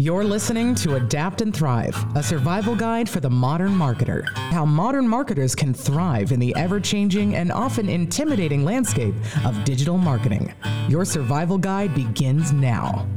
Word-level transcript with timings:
You're 0.00 0.22
listening 0.22 0.76
to 0.76 0.94
Adapt 0.94 1.40
and 1.40 1.52
Thrive, 1.52 1.96
a 2.14 2.22
survival 2.22 2.76
guide 2.76 3.10
for 3.10 3.18
the 3.18 3.28
modern 3.28 3.72
marketer. 3.72 4.28
How 4.52 4.64
modern 4.64 5.08
marketers 5.08 5.56
can 5.56 5.74
thrive 5.74 6.30
in 6.30 6.38
the 6.38 6.54
ever 6.54 6.78
changing 6.78 7.34
and 7.34 7.50
often 7.50 7.88
intimidating 7.88 8.64
landscape 8.64 9.16
of 9.44 9.64
digital 9.64 9.98
marketing. 9.98 10.54
Your 10.88 11.04
survival 11.04 11.58
guide 11.58 11.96
begins 11.96 12.52
now. 12.52 13.08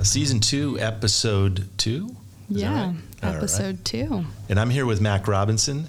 Season 0.00 0.40
two, 0.40 0.78
episode 0.78 1.68
two? 1.76 2.08
Is 2.48 2.62
yeah, 2.62 2.94
right? 3.22 3.34
episode 3.34 3.76
right. 3.76 3.84
two. 3.84 4.24
And 4.48 4.58
I'm 4.58 4.70
here 4.70 4.86
with 4.86 5.02
Mac 5.02 5.28
Robinson. 5.28 5.88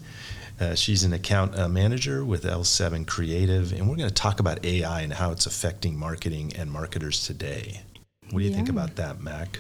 Uh, 0.60 0.76
she's 0.76 1.06
an 1.06 1.14
account 1.14 1.58
uh, 1.58 1.70
manager 1.70 2.26
with 2.26 2.44
L7 2.44 3.08
Creative, 3.08 3.72
and 3.72 3.90
we're 3.90 3.96
going 3.96 4.10
to 4.10 4.14
talk 4.14 4.42
about 4.42 4.66
AI 4.66 5.00
and 5.00 5.14
how 5.14 5.32
it's 5.32 5.46
affecting 5.46 5.98
marketing 5.98 6.52
and 6.58 6.70
marketers 6.70 7.26
today. 7.26 7.84
What 8.34 8.40
do 8.40 8.46
you 8.46 8.52
yeah. 8.52 8.58
think 8.58 8.70
about 8.70 8.96
that, 8.96 9.22
Mac? 9.22 9.60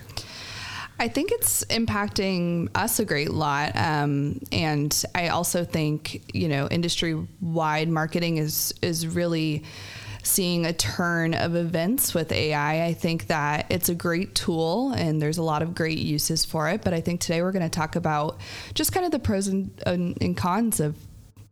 I 1.00 1.08
think 1.08 1.32
it's 1.32 1.63
impacting 1.66 2.70
us 2.76 2.99
a 2.99 3.05
great 3.05 3.32
lot. 3.32 3.76
Um, 3.76 4.40
and 4.52 5.04
I 5.13 5.27
also 5.27 5.63
think, 5.63 6.23
you 6.34 6.48
know, 6.48 6.68
industry 6.70 7.16
wide 7.40 7.88
marketing 7.88 8.38
is, 8.38 8.73
is 8.82 9.05
really 9.05 9.63
seeing 10.23 10.66
a 10.66 10.73
turn 10.73 11.36
of 11.36 11.55
events 11.55 12.13
with 12.13 12.32
AI. 12.32 12.86
I 12.86 12.94
think 12.94 13.27
that 13.27 13.68
it's 13.70 13.90
a 13.90 13.96
great 13.96 14.34
tool 14.34 14.91
and 14.94 15.21
there's 15.21 15.38
a 15.38 15.44
lot 15.44 15.62
of 15.62 15.76
great 15.76 15.99
uses 15.99 16.46
for 16.46 16.70
it. 16.70 16.82
But 16.82 16.94
I 16.94 17.02
think 17.02 17.21
today 17.21 17.41
we're 17.41 17.52
going 17.52 17.70
to 17.70 17.70
talk 17.70 17.96
about 17.96 18.40
just 18.74 18.91
kind 18.91 19.05
of 19.05 19.12
the 19.12 19.20
pros 19.20 19.48
and, 19.48 19.71
and 19.85 20.35
cons 20.35 20.80
of 20.80 20.96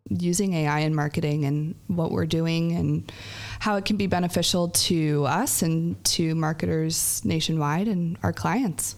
using 0.09 0.53
AI 0.53 0.79
in 0.79 0.95
marketing 0.95 1.45
and 1.45 1.75
what 1.87 2.11
we're 2.11 2.25
doing 2.25 2.73
and 2.73 3.11
how 3.59 3.77
it 3.77 3.85
can 3.85 3.97
be 3.97 4.07
beneficial 4.07 4.69
to 4.69 5.25
us 5.25 5.61
and 5.61 6.03
to 6.03 6.35
marketers 6.35 7.23
nationwide 7.23 7.87
and 7.87 8.17
our 8.23 8.33
clients. 8.33 8.95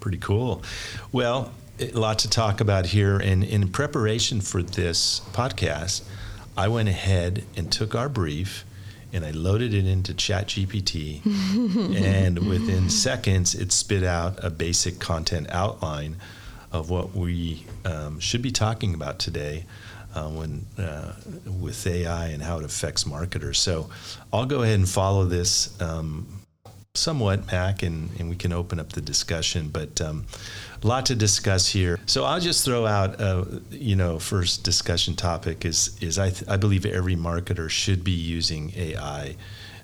Pretty 0.00 0.18
cool. 0.18 0.62
Well, 1.12 1.52
a 1.80 1.90
lot 1.92 2.20
to 2.20 2.30
talk 2.30 2.60
about 2.60 2.86
here. 2.86 3.18
And 3.18 3.44
in 3.44 3.68
preparation 3.68 4.40
for 4.40 4.62
this 4.62 5.20
podcast, 5.32 6.02
I 6.56 6.68
went 6.68 6.88
ahead 6.88 7.44
and 7.56 7.70
took 7.70 7.94
our 7.94 8.08
brief 8.08 8.64
and 9.12 9.24
I 9.24 9.30
loaded 9.30 9.72
it 9.72 9.86
into 9.86 10.12
ChatGPT. 10.12 11.24
and 11.96 12.38
within 12.48 12.90
seconds, 12.90 13.54
it 13.54 13.72
spit 13.72 14.02
out 14.02 14.42
a 14.44 14.50
basic 14.50 14.98
content 14.98 15.48
outline 15.50 16.16
of 16.70 16.90
what 16.90 17.14
we 17.14 17.64
um, 17.84 18.20
should 18.20 18.42
be 18.42 18.50
talking 18.50 18.92
about 18.92 19.18
today 19.18 19.64
uh, 20.18 20.28
when 20.28 20.66
uh, 20.78 21.12
with 21.60 21.86
AI 21.86 22.28
and 22.28 22.42
how 22.42 22.58
it 22.58 22.64
affects 22.64 23.06
marketers. 23.06 23.58
So 23.60 23.88
I'll 24.32 24.46
go 24.46 24.62
ahead 24.62 24.78
and 24.78 24.88
follow 24.88 25.24
this 25.24 25.80
um, 25.80 26.26
somewhat, 26.94 27.46
Mac, 27.52 27.82
and, 27.82 28.10
and 28.18 28.28
we 28.28 28.34
can 28.34 28.52
open 28.52 28.80
up 28.80 28.92
the 28.92 29.00
discussion. 29.00 29.68
But 29.68 30.00
um, 30.00 30.26
a 30.82 30.86
lot 30.86 31.06
to 31.06 31.14
discuss 31.14 31.68
here. 31.68 31.98
So 32.06 32.24
I'll 32.24 32.40
just 32.40 32.64
throw 32.64 32.86
out, 32.86 33.20
uh, 33.20 33.44
you 33.70 33.94
know, 33.94 34.18
first 34.18 34.64
discussion 34.64 35.14
topic 35.14 35.64
is 35.64 35.96
is 36.00 36.18
I, 36.18 36.30
th- 36.30 36.48
I 36.50 36.56
believe 36.56 36.84
every 36.84 37.16
marketer 37.16 37.70
should 37.70 38.02
be 38.02 38.12
using 38.12 38.72
AI. 38.76 39.36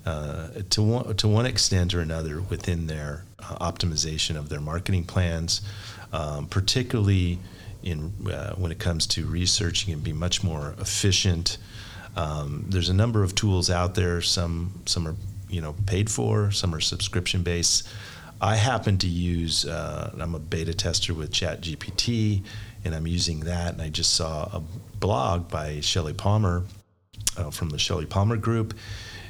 Uh, 0.06 0.48
to 0.68 0.82
one 0.82 1.16
to 1.16 1.26
one 1.26 1.46
extent 1.46 1.94
or 1.94 2.00
another 2.00 2.42
within 2.42 2.86
their 2.88 3.24
uh, 3.38 3.70
optimization 3.70 4.36
of 4.36 4.50
their 4.50 4.60
marketing 4.60 5.02
plans, 5.02 5.62
um, 6.12 6.46
particularly 6.46 7.38
in 7.84 8.12
uh, 8.30 8.54
when 8.54 8.72
it 8.72 8.78
comes 8.78 9.06
to 9.06 9.26
researching 9.26 9.92
and 9.92 10.02
be 10.02 10.12
much 10.12 10.42
more 10.42 10.74
efficient. 10.80 11.58
Um, 12.16 12.66
there's 12.68 12.88
a 12.88 12.94
number 12.94 13.22
of 13.22 13.34
tools 13.34 13.70
out 13.70 13.94
there. 13.94 14.20
Some 14.20 14.82
some 14.86 15.06
are 15.06 15.16
you 15.48 15.60
know 15.60 15.74
paid 15.86 16.10
for, 16.10 16.50
some 16.50 16.74
are 16.74 16.80
subscription 16.80 17.42
based. 17.42 17.88
I 18.40 18.56
happen 18.56 18.98
to 18.98 19.06
use. 19.06 19.64
Uh, 19.64 20.10
I'm 20.18 20.34
a 20.34 20.38
beta 20.38 20.74
tester 20.74 21.14
with 21.14 21.30
ChatGPT, 21.30 22.42
and 22.84 22.94
I'm 22.94 23.06
using 23.06 23.40
that. 23.40 23.74
And 23.74 23.82
I 23.82 23.90
just 23.90 24.14
saw 24.14 24.44
a 24.52 24.62
blog 24.98 25.48
by 25.48 25.80
Shelly 25.80 26.12
Palmer 26.12 26.64
uh, 27.36 27.50
from 27.50 27.70
the 27.70 27.78
Shelly 27.78 28.06
Palmer 28.06 28.36
Group 28.36 28.74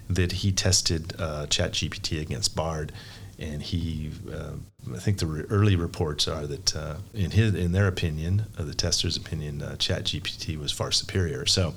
that 0.09 0.33
he 0.33 0.53
tested 0.53 1.15
uh, 1.19 1.47
ChatGPT 1.47 2.21
against 2.21 2.55
Bard 2.55 2.93
and 3.39 3.63
he, 3.63 4.11
uh, 4.33 4.53
I 4.95 4.99
think 4.99 5.19
the 5.19 5.27
re- 5.27 5.45
early 5.51 5.77
reports 5.77 6.29
are 6.29 6.47
that 6.47 6.77
uh, 6.77 6.97
in 7.13 7.31
his, 7.31 7.55
in 7.55 7.73
their 7.73 7.89
opinion, 7.89 8.47
uh, 8.59 8.65
the 8.65 8.75
tester's 8.75 9.17
opinion, 9.17 9.63
uh, 9.63 9.77
ChatGPT 9.79 10.59
was 10.59 10.73
far 10.73 10.93
superior. 10.93 11.47
So, 11.47 11.75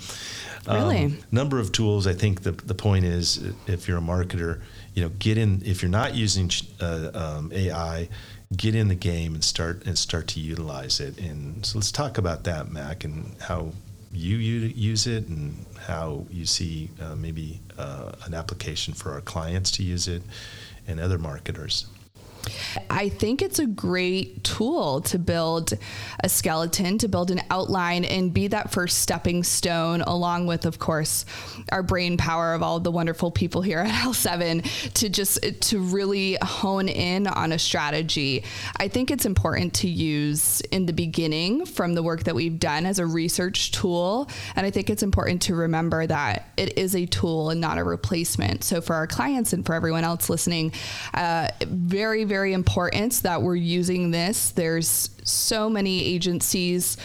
um, 0.68 0.78
really, 0.78 1.16
number 1.32 1.60
of 1.60 1.72
tools. 1.72 2.08
I 2.08 2.14
think 2.14 2.44
the 2.44 2.52
the 2.52 2.76
point 2.76 3.06
is, 3.06 3.44
if 3.68 3.88
you're 3.88 3.98
a 3.98 4.02
marketer, 4.02 4.62
you 4.94 5.04
know, 5.04 5.10
get 5.20 5.38
in. 5.38 5.62
If 5.66 5.82
you're 5.82 5.92
not 5.92 6.16
using 6.16 6.52
uh, 6.80 7.12
um, 7.14 7.52
AI, 7.54 8.10
get 8.56 8.76
in 8.76 8.88
the 8.88 8.96
game 8.96 9.34
and 9.34 9.44
start 9.44 9.86
and 9.86 9.98
start 9.98 10.28
to 10.30 10.40
utilize 10.40 11.00
it. 11.00 11.18
And 11.20 11.66
so, 11.66 11.78
let's 11.78 11.92
talk 11.92 12.18
about 12.18 12.44
that, 12.44 12.72
Mac, 12.72 13.04
and 13.04 13.36
how 13.42 13.72
you 14.12 14.38
use 14.38 15.06
it 15.06 15.28
and 15.28 15.66
how 15.86 16.26
you 16.30 16.46
see 16.46 16.90
uh, 17.02 17.16
maybe 17.16 17.60
uh, 17.78 18.14
an 18.26 18.34
application 18.34 18.94
for 18.94 19.12
our 19.14 19.22
clients 19.22 19.72
to 19.72 19.84
use 19.84 20.08
it 20.08 20.22
and 20.88 21.00
other 21.00 21.18
marketers. 21.18 21.86
I 22.90 23.10
think 23.10 23.42
it's 23.42 23.60
a 23.60 23.68
great 23.68 24.44
tool 24.44 25.02
to 25.02 25.20
build 25.20 25.74
a 26.24 26.30
skeleton, 26.30 26.98
to 27.00 27.08
build 27.08 27.32
an 27.32 27.42
outline, 27.50 28.06
and 28.06 28.34
be 28.34 28.48
that 28.48 28.72
first 28.72 29.00
stepping 29.00 29.44
stone, 29.44 30.02
along 30.02 30.48
with, 30.48 30.66
of 30.66 30.80
course, 30.80 31.26
our 31.72 31.84
brain 31.84 32.18
power 32.18 32.54
of 32.54 32.64
all 32.64 32.80
the 32.80 32.92
wonderful 32.92 33.32
people 33.32 33.62
here 33.62 33.80
at 33.80 33.92
L7 34.06 34.94
to 34.94 35.10
just 35.10 35.40
to 35.62 35.80
really 35.80 36.38
hone 36.42 36.88
in 36.88 37.28
on 37.28 37.52
a 37.52 37.60
strategy. 37.60 38.44
I 38.78 38.88
think 38.88 39.12
it's 39.12 39.26
important 39.26 39.74
to 39.76 39.88
use 39.88 40.62
in 40.72 40.86
the 40.86 40.94
beginning 40.94 41.66
from 41.66 41.94
the 41.94 42.04
work 42.04 42.24
that 42.24 42.36
we've 42.36 42.60
done 42.60 42.86
as 42.86 43.00
a 43.00 43.06
research 43.06 43.72
tool. 43.72 44.30
And 44.56 44.66
I 44.66 44.72
think 44.72 44.90
it's 44.90 45.04
important 45.04 45.42
to 45.44 45.56
remember 45.56 46.06
that 46.08 46.50
it 46.58 46.78
is 46.78 46.96
a 46.96 47.06
tool 47.06 47.50
and 47.50 47.60
not 47.60 47.78
a 47.78 47.84
replacement. 47.84 48.64
So 48.64 48.82
for 48.82 48.96
our 48.96 49.08
clients 49.08 49.54
and 49.54 49.66
for 49.66 49.74
everyone 49.74 50.04
else 50.04 50.30
listening, 50.30 50.72
uh, 51.14 51.50
very, 51.68 52.24
very 52.24 52.37
very 52.38 52.54
important 52.54 53.14
that 53.24 53.42
we're 53.42 53.56
using 53.56 54.12
this. 54.12 54.52
There's 54.52 55.10
so 55.24 55.72
many 55.72 56.06
agencies 56.06 56.96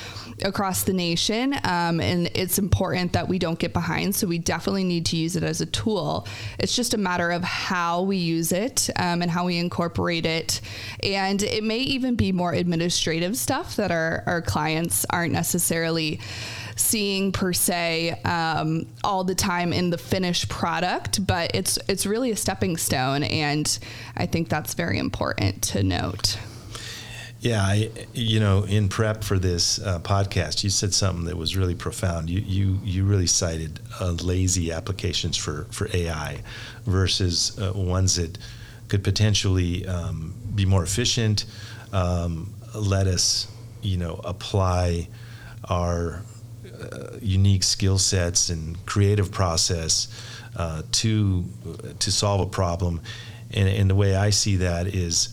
across 0.44 0.82
the 0.82 0.92
nation, 0.92 1.54
um, 1.64 2.00
and 2.00 2.30
it's 2.34 2.58
important 2.58 3.14
that 3.14 3.26
we 3.28 3.38
don't 3.38 3.58
get 3.58 3.72
behind. 3.72 4.14
So 4.14 4.26
we 4.26 4.38
definitely 4.38 4.84
need 4.84 5.06
to 5.06 5.16
use 5.16 5.34
it 5.34 5.42
as 5.42 5.62
a 5.62 5.66
tool. 5.66 6.26
It's 6.58 6.76
just 6.76 6.92
a 6.92 6.98
matter 6.98 7.30
of 7.30 7.42
how 7.42 8.02
we 8.02 8.18
use 8.18 8.52
it 8.52 8.90
um, 8.96 9.22
and 9.22 9.30
how 9.30 9.46
we 9.46 9.56
incorporate 9.56 10.26
it. 10.26 10.60
And 11.02 11.42
it 11.42 11.64
may 11.64 11.78
even 11.78 12.14
be 12.14 12.30
more 12.30 12.52
administrative 12.52 13.34
stuff 13.38 13.76
that 13.76 13.90
our, 13.90 14.24
our 14.26 14.42
clients 14.42 15.06
aren't 15.08 15.32
necessarily 15.32 16.20
seeing 16.76 17.32
per 17.32 17.52
se 17.52 18.10
um, 18.24 18.86
all 19.04 19.24
the 19.24 19.34
time 19.34 19.72
in 19.72 19.90
the 19.90 19.98
finished 19.98 20.48
product, 20.48 21.26
but 21.26 21.50
it's 21.54 21.78
it's 21.88 22.06
really 22.06 22.30
a 22.30 22.36
stepping 22.36 22.76
stone, 22.76 23.22
and 23.22 23.78
I 24.16 24.26
think 24.26 24.48
that's 24.48 24.74
very 24.74 24.98
important 24.98 25.62
to 25.62 25.82
note. 25.82 26.38
Yeah, 27.40 27.60
I, 27.60 27.90
you 28.14 28.38
know, 28.38 28.62
in 28.62 28.88
prep 28.88 29.24
for 29.24 29.36
this 29.36 29.80
uh, 29.80 29.98
podcast, 29.98 30.62
you 30.62 30.70
said 30.70 30.94
something 30.94 31.24
that 31.24 31.36
was 31.36 31.56
really 31.56 31.74
profound. 31.74 32.30
You 32.30 32.40
you 32.40 32.78
you 32.84 33.04
really 33.04 33.26
cited 33.26 33.80
uh, 34.00 34.12
lazy 34.12 34.70
applications 34.70 35.36
for 35.36 35.66
for 35.70 35.88
AI 35.92 36.42
versus 36.84 37.58
uh, 37.58 37.72
ones 37.74 38.16
that 38.16 38.38
could 38.92 39.02
potentially 39.02 39.86
um, 39.86 40.34
be 40.54 40.66
more 40.66 40.82
efficient, 40.82 41.46
um, 41.94 42.52
let 42.74 43.06
us, 43.06 43.48
you 43.80 43.96
know, 43.96 44.20
apply 44.22 45.08
our 45.68 46.22
uh, 46.82 47.18
unique 47.20 47.62
skill 47.62 47.98
sets 47.98 48.48
and 48.48 48.84
creative 48.86 49.30
process 49.30 50.08
uh, 50.56 50.82
to 50.92 51.44
to 51.98 52.12
solve 52.12 52.40
a 52.40 52.46
problem. 52.46 53.00
And, 53.54 53.68
and, 53.68 53.90
the 53.90 53.94
way 53.94 54.16
I 54.16 54.30
see 54.30 54.56
that 54.56 54.86
is, 54.86 55.28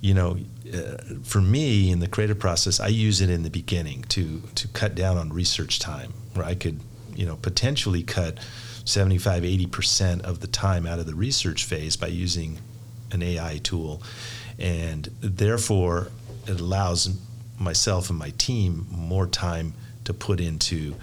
you 0.00 0.14
know, 0.14 0.38
uh, 0.72 0.96
for 1.24 1.40
me 1.40 1.90
in 1.90 1.98
the 1.98 2.06
creative 2.06 2.38
process, 2.38 2.78
I 2.78 2.86
use 2.86 3.20
it 3.20 3.30
in 3.30 3.42
the 3.42 3.50
beginning 3.50 4.02
to 4.10 4.42
to 4.54 4.68
cut 4.68 4.94
down 4.94 5.16
on 5.16 5.32
research 5.32 5.78
time, 5.78 6.12
where 6.34 6.46
I 6.46 6.54
could, 6.54 6.80
you 7.14 7.26
know, 7.26 7.36
potentially 7.36 8.02
cut 8.02 8.38
75, 8.84 9.44
80 9.44 9.66
percent 9.66 10.22
of 10.22 10.40
the 10.40 10.46
time 10.46 10.86
out 10.86 10.98
of 10.98 11.06
the 11.06 11.14
research 11.14 11.64
phase 11.64 11.96
by 11.96 12.08
using 12.08 12.58
an 13.10 13.22
AI 13.22 13.58
tool, 13.62 14.02
and 14.58 15.08
therefore 15.20 16.08
it 16.46 16.60
allows 16.60 17.16
myself 17.58 18.10
and 18.10 18.18
my 18.18 18.30
team 18.30 18.86
more 18.90 19.26
time 19.26 19.74
to 20.08 20.14
put 20.14 20.40
into 20.40 20.94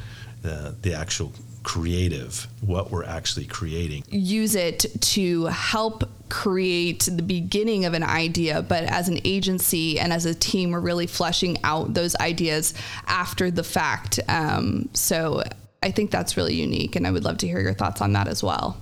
the, 0.42 0.76
the 0.82 0.96
actual 0.96 1.32
creative, 1.62 2.48
what 2.62 2.90
we're 2.90 3.06
actually 3.06 3.46
creating. 3.46 4.04
Use 4.10 4.56
it 4.56 4.86
to 5.00 5.46
help 5.46 6.04
create 6.30 7.08
the 7.12 7.22
beginning 7.22 7.86
of 7.86 7.94
an 7.94 8.02
idea, 8.02 8.64
but 8.64 8.84
as 8.86 9.10
an 9.10 9.20
agency 9.24 10.00
and 10.00 10.12
as 10.12 10.26
a 10.26 10.34
team, 10.34 10.72
we're 10.72 10.80
really 10.80 11.06
fleshing 11.06 11.56
out 11.64 11.94
those 11.94 12.16
ideas 12.16 12.74
after 13.06 13.52
the 13.52 13.64
fact. 13.64 14.20
Um, 14.28 14.90
so 14.94 15.44
I 15.84 15.92
think 15.92 16.10
that's 16.10 16.36
really 16.36 16.56
unique, 16.56 16.96
and 16.96 17.06
I 17.06 17.12
would 17.12 17.24
love 17.24 17.38
to 17.40 17.48
hear 17.48 17.60
your 17.60 17.76
thoughts 17.76 18.02
on 18.02 18.14
that 18.14 18.28
as 18.28 18.42
well. 18.42 18.76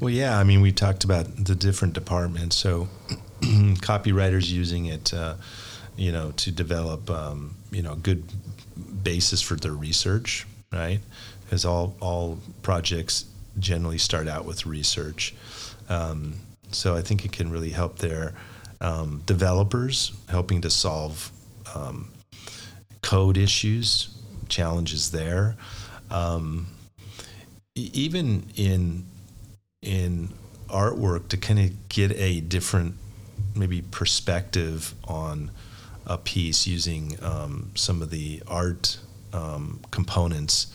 Well, 0.00 0.10
yeah. 0.10 0.36
I 0.36 0.42
mean, 0.42 0.62
we 0.62 0.72
talked 0.72 1.04
about 1.04 1.44
the 1.44 1.54
different 1.54 1.94
departments. 1.94 2.56
So, 2.56 2.88
copywriters 3.40 4.50
using 4.50 4.86
it, 4.86 5.14
uh, 5.14 5.34
you 5.96 6.10
know, 6.10 6.32
to 6.32 6.50
develop, 6.50 7.08
um, 7.08 7.56
you 7.70 7.82
know, 7.82 7.94
good 7.94 8.24
basis 9.02 9.40
for 9.40 9.56
their 9.56 9.72
research, 9.72 10.46
right? 10.72 11.00
Because 11.44 11.64
all 11.64 11.96
all 12.00 12.38
projects 12.62 13.24
generally 13.58 13.98
start 13.98 14.28
out 14.28 14.44
with 14.44 14.66
research. 14.66 15.34
Um, 15.88 16.34
so 16.70 16.94
I 16.94 17.02
think 17.02 17.24
it 17.24 17.32
can 17.32 17.50
really 17.50 17.70
help 17.70 17.98
their 17.98 18.34
um, 18.80 19.22
developers, 19.26 20.12
helping 20.28 20.60
to 20.60 20.70
solve 20.70 21.32
um, 21.74 22.10
code 23.02 23.36
issues, 23.36 24.14
challenges 24.48 25.10
there. 25.10 25.56
Um, 26.10 26.66
even 27.74 28.44
in 28.56 29.04
in 29.82 30.30
artwork 30.68 31.28
to 31.28 31.36
kind 31.36 31.58
of 31.58 31.88
get 31.88 32.12
a 32.12 32.40
different 32.40 32.94
maybe 33.54 33.82
perspective 33.82 34.94
on 35.04 35.50
a 36.08 36.18
piece 36.18 36.66
using 36.66 37.16
um, 37.22 37.70
some 37.74 38.02
of 38.02 38.10
the 38.10 38.42
art 38.48 38.98
um, 39.32 39.80
components 39.90 40.68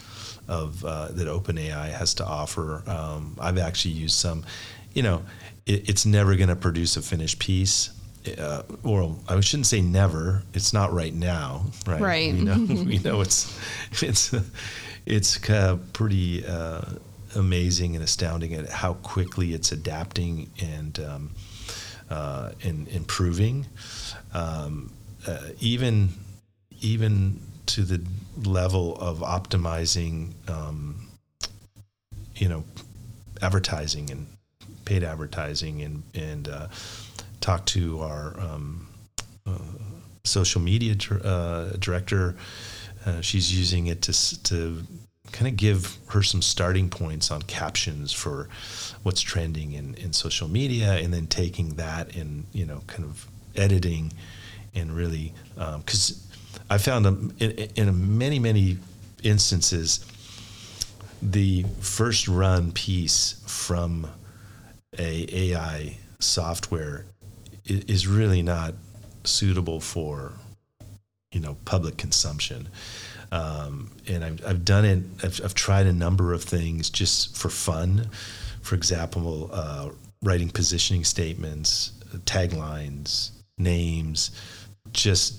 of 0.47 0.83
uh, 0.85 1.07
that 1.09 1.27
OpenAI 1.27 1.91
has 1.91 2.13
to 2.15 2.25
offer. 2.25 2.83
Um, 2.87 3.37
I've 3.39 3.57
actually 3.57 3.95
used 3.95 4.15
some. 4.15 4.45
You 4.93 5.03
know, 5.03 5.23
it, 5.65 5.89
it's 5.89 6.05
never 6.05 6.35
going 6.35 6.49
to 6.49 6.55
produce 6.55 6.97
a 6.97 7.01
finished 7.01 7.39
piece. 7.39 7.91
Uh, 8.37 8.63
or 8.83 9.17
I 9.27 9.39
shouldn't 9.41 9.67
say 9.67 9.81
never. 9.81 10.43
It's 10.53 10.71
not 10.71 10.93
right 10.93 11.13
now, 11.13 11.65
right? 11.85 11.99
Right. 11.99 12.33
We 12.33 12.41
know, 12.41 12.83
we 12.83 12.97
know 12.99 13.21
it's 13.21 13.59
it's 14.01 14.33
it's 15.05 15.49
uh, 15.49 15.77
pretty 15.91 16.45
uh, 16.45 16.81
amazing 17.35 17.95
and 17.95 18.03
astounding 18.03 18.53
at 18.53 18.69
how 18.69 18.93
quickly 18.95 19.53
it's 19.53 19.71
adapting 19.71 20.49
and 20.61 20.99
um, 20.99 21.31
uh, 22.09 22.51
and 22.63 22.87
improving. 22.89 23.65
Um, 24.33 24.91
uh, 25.27 25.49
even 25.59 26.09
even 26.81 27.39
to 27.65 27.83
the 27.83 28.03
level 28.43 28.95
of 28.97 29.19
optimizing, 29.19 30.33
um, 30.49 31.07
you 32.35 32.49
know, 32.49 32.63
advertising 33.41 34.09
and 34.11 34.27
paid 34.85 35.03
advertising 35.03 35.81
and 35.81 36.03
and 36.13 36.47
uh, 36.47 36.67
talk 37.41 37.65
to 37.65 38.01
our 38.01 38.39
um, 38.39 38.87
uh, 39.45 39.57
social 40.23 40.61
media 40.61 40.95
uh, 41.23 41.69
director. 41.79 42.35
Uh, 43.05 43.21
she's 43.21 43.57
using 43.57 43.87
it 43.87 44.01
to 44.01 44.43
to 44.43 44.83
kind 45.31 45.47
of 45.47 45.57
give 45.57 45.97
her 46.07 46.21
some 46.21 46.41
starting 46.41 46.89
points 46.89 47.31
on 47.31 47.41
captions 47.43 48.13
for 48.13 48.47
what's 49.01 49.21
trending 49.21 49.71
in, 49.73 49.95
in 49.95 50.13
social 50.13 50.47
media, 50.47 50.93
and 50.93 51.13
then 51.13 51.27
taking 51.27 51.75
that 51.75 52.15
and 52.15 52.45
you 52.51 52.65
know 52.65 52.81
kind 52.87 53.03
of 53.03 53.27
editing 53.55 54.11
and 54.75 54.95
really 54.95 55.33
because 55.55 56.11
um, 56.11 56.65
I 56.69 56.77
found 56.77 57.05
in, 57.39 57.51
in 57.75 58.17
many, 58.17 58.39
many 58.39 58.77
instances, 59.23 60.05
the 61.21 61.65
first 61.79 62.27
run 62.27 62.71
piece 62.71 63.41
from 63.45 64.07
a 64.97 65.51
AI 65.51 65.97
software 66.19 67.05
is 67.65 68.07
really 68.07 68.41
not 68.41 68.73
suitable 69.23 69.79
for 69.79 70.33
you 71.31 71.39
know 71.39 71.57
public 71.65 71.97
consumption. 71.97 72.67
Um, 73.31 73.89
and 74.07 74.23
I've, 74.23 74.45
I've 74.45 74.65
done 74.65 74.85
it. 74.85 75.03
I've, 75.23 75.41
I've, 75.43 75.55
tried 75.55 75.87
a 75.87 75.93
number 75.93 76.33
of 76.33 76.43
things 76.43 76.91
just 76.91 77.35
for 77.35 77.49
fun. 77.49 78.09
For 78.61 78.75
example, 78.75 79.49
uh, 79.51 79.89
writing 80.21 80.49
positioning 80.49 81.03
statements, 81.03 81.93
taglines, 82.25 83.31
names, 83.57 84.31
just 84.93 85.35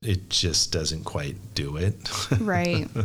it 0.00 0.30
just 0.30 0.70
doesn't 0.70 1.02
quite 1.02 1.34
do 1.54 1.76
it. 1.76 1.94
right. 2.40 2.88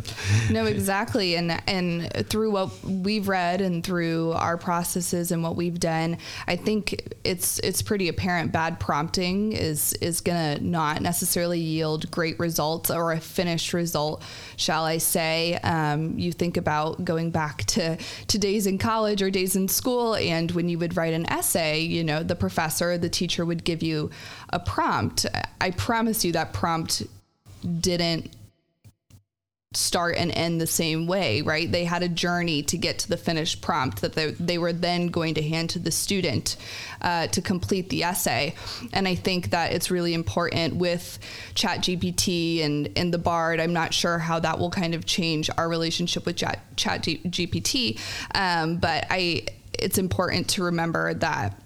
No, 0.50 0.66
exactly. 0.66 1.36
And 1.36 1.62
and 1.68 2.12
through 2.30 2.52
what 2.52 2.84
we've 2.84 3.28
read 3.28 3.62
and 3.62 3.84
through 3.84 4.34
our 4.34 4.58
processes 4.58 5.32
and 5.32 5.42
what 5.42 5.56
we've 5.56 5.80
done, 5.80 6.18
I 6.48 6.56
think 6.56 7.16
it's 7.24 7.60
it's 7.60 7.82
pretty 7.82 8.10
apparent 8.10 8.52
bad 8.52 8.80
prompting 8.80 9.54
is 9.54 9.94
is 9.94 10.22
going 10.22 10.58
to 10.58 10.64
not 10.64 11.02
necessarily 11.02 11.60
yield 11.60 12.12
great 12.12 12.38
results 12.40 12.92
or 12.92 13.14
a 13.14 13.20
finished 13.20 13.74
result, 13.74 14.22
shall 14.58 14.84
I 14.84 14.98
say. 14.98 15.56
Um, 15.64 16.20
you 16.20 16.32
think 16.32 16.58
about 16.58 17.04
going 17.06 17.32
back 17.32 17.64
to, 17.66 17.98
to 18.28 18.38
days 18.38 18.68
in 18.68 18.78
college 18.78 19.22
or 19.22 19.32
days 19.32 19.56
in 19.56 19.68
school 19.68 20.16
and 20.16 20.52
when 20.52 20.68
you 20.70 20.78
would 20.80 20.98
write 20.98 21.14
an 21.14 21.26
essay, 21.32 21.80
you 21.80 22.04
know, 22.04 22.22
the 22.22 22.36
professor, 22.36 22.98
the 22.98 23.10
teacher 23.10 23.46
would 23.46 23.64
give 23.64 23.82
you 23.82 24.12
a 24.50 24.60
prompt. 24.60 25.26
I 25.62 25.72
promise 25.72 26.26
you 26.26 26.34
that 26.34 26.54
prompt 26.54 26.83
didn't 27.80 28.36
start 29.76 30.16
and 30.18 30.32
end 30.32 30.62
the 30.62 30.68
same 30.68 31.08
way, 31.08 31.42
right? 31.42 31.72
They 31.72 31.84
had 31.84 32.04
a 32.04 32.10
journey 32.10 32.62
to 32.64 32.78
get 32.78 33.00
to 33.00 33.10
the 33.10 33.18
finished 33.18 33.62
prompt 33.62 34.02
that 34.02 34.14
they, 34.14 34.32
they 34.32 34.58
were 34.58 34.74
then 34.74 35.08
going 35.08 35.34
to 35.36 35.42
hand 35.42 35.72
to 35.72 35.80
the 35.80 35.92
student 35.92 36.58
uh, 37.02 37.28
to 37.28 37.42
complete 37.42 37.90
the 37.90 38.04
essay. 38.04 38.56
And 38.92 39.08
I 39.08 39.16
think 39.16 39.50
that 39.50 39.74
it's 39.74 39.90
really 39.90 40.14
important 40.14 40.76
with 40.76 41.20
ChatGPT 41.56 42.64
and, 42.64 42.90
and 42.96 43.14
the 43.14 43.18
BARD. 43.18 43.60
I'm 43.60 43.74
not 43.74 43.94
sure 43.94 44.20
how 44.20 44.40
that 44.40 44.60
will 44.60 44.70
kind 44.70 44.94
of 44.94 45.06
change 45.06 45.50
our 45.58 45.68
relationship 45.68 46.26
with 46.26 46.36
Chat, 46.36 46.60
GPT, 46.76 48.00
um, 48.36 48.78
but 48.78 49.06
I 49.10 49.46
it's 49.80 49.98
important 49.98 50.48
to 50.50 50.64
remember 50.64 51.16
that 51.16 51.60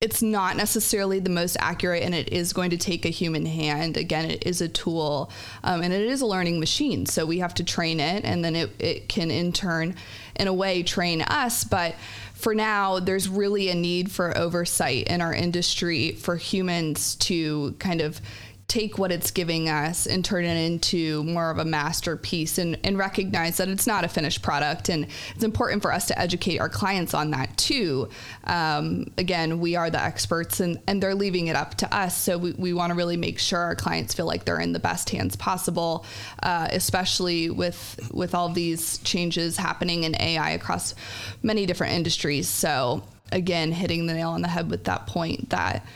it's 0.00 0.22
not 0.22 0.56
necessarily 0.56 1.18
the 1.18 1.30
most 1.30 1.56
accurate 1.58 2.04
and 2.04 2.14
it 2.14 2.32
is 2.32 2.52
going 2.52 2.70
to 2.70 2.76
take 2.76 3.04
a 3.04 3.08
human 3.08 3.44
hand. 3.44 3.96
Again 3.96 4.30
it 4.30 4.46
is 4.46 4.60
a 4.60 4.68
tool 4.68 5.28
um, 5.64 5.82
and 5.82 5.92
it 5.92 6.02
is 6.02 6.20
a 6.20 6.26
learning 6.26 6.60
machine 6.60 7.04
so 7.04 7.26
we 7.26 7.38
have 7.38 7.52
to 7.54 7.64
train 7.64 7.98
it 7.98 8.24
and 8.24 8.44
then 8.44 8.54
it, 8.54 8.70
it 8.78 9.08
can 9.08 9.32
in 9.32 9.52
turn 9.52 9.96
in 10.36 10.46
a 10.46 10.54
way 10.54 10.84
train 10.84 11.20
us 11.22 11.64
but 11.64 11.96
for 12.32 12.54
now 12.54 13.00
there's 13.00 13.28
really 13.28 13.70
a 13.70 13.74
need 13.74 14.08
for 14.08 14.36
oversight 14.38 15.08
in 15.08 15.20
our 15.20 15.34
industry 15.34 16.12
for 16.12 16.36
humans 16.36 17.16
to 17.16 17.74
kind 17.80 18.00
of 18.00 18.20
take 18.68 18.98
what 18.98 19.10
it's 19.10 19.30
giving 19.30 19.70
us 19.70 20.06
and 20.06 20.22
turn 20.22 20.44
it 20.44 20.54
into 20.54 21.24
more 21.24 21.50
of 21.50 21.56
a 21.56 21.64
masterpiece 21.64 22.58
and, 22.58 22.78
and 22.84 22.98
recognize 22.98 23.56
that 23.56 23.66
it's 23.66 23.86
not 23.86 24.04
a 24.04 24.08
finished 24.08 24.42
product. 24.42 24.90
And 24.90 25.06
it's 25.34 25.42
important 25.42 25.80
for 25.80 25.90
us 25.90 26.06
to 26.08 26.18
educate 26.18 26.58
our 26.58 26.68
clients 26.68 27.14
on 27.14 27.30
that 27.30 27.56
too. 27.56 28.10
Um, 28.44 29.10
again, 29.16 29.58
we 29.58 29.74
are 29.74 29.88
the 29.88 30.00
experts 30.00 30.60
and, 30.60 30.78
and 30.86 31.02
they're 31.02 31.14
leaving 31.14 31.46
it 31.46 31.56
up 31.56 31.76
to 31.76 31.96
us. 31.96 32.14
So 32.14 32.36
we, 32.36 32.52
we 32.52 32.74
want 32.74 32.90
to 32.90 32.94
really 32.94 33.16
make 33.16 33.38
sure 33.38 33.58
our 33.58 33.74
clients 33.74 34.12
feel 34.12 34.26
like 34.26 34.44
they're 34.44 34.60
in 34.60 34.74
the 34.74 34.78
best 34.78 35.08
hands 35.08 35.34
possible, 35.34 36.04
uh, 36.42 36.68
especially 36.70 37.48
with, 37.48 38.10
with 38.12 38.34
all 38.34 38.50
these 38.50 38.98
changes 38.98 39.56
happening 39.56 40.04
in 40.04 40.14
AI 40.20 40.50
across 40.50 40.94
many 41.42 41.64
different 41.64 41.94
industries. 41.94 42.48
So 42.48 43.02
again, 43.32 43.72
hitting 43.72 44.04
the 44.06 44.12
nail 44.12 44.30
on 44.30 44.42
the 44.42 44.48
head 44.48 44.70
with 44.70 44.84
that 44.84 45.06
point 45.06 45.48
that 45.50 45.86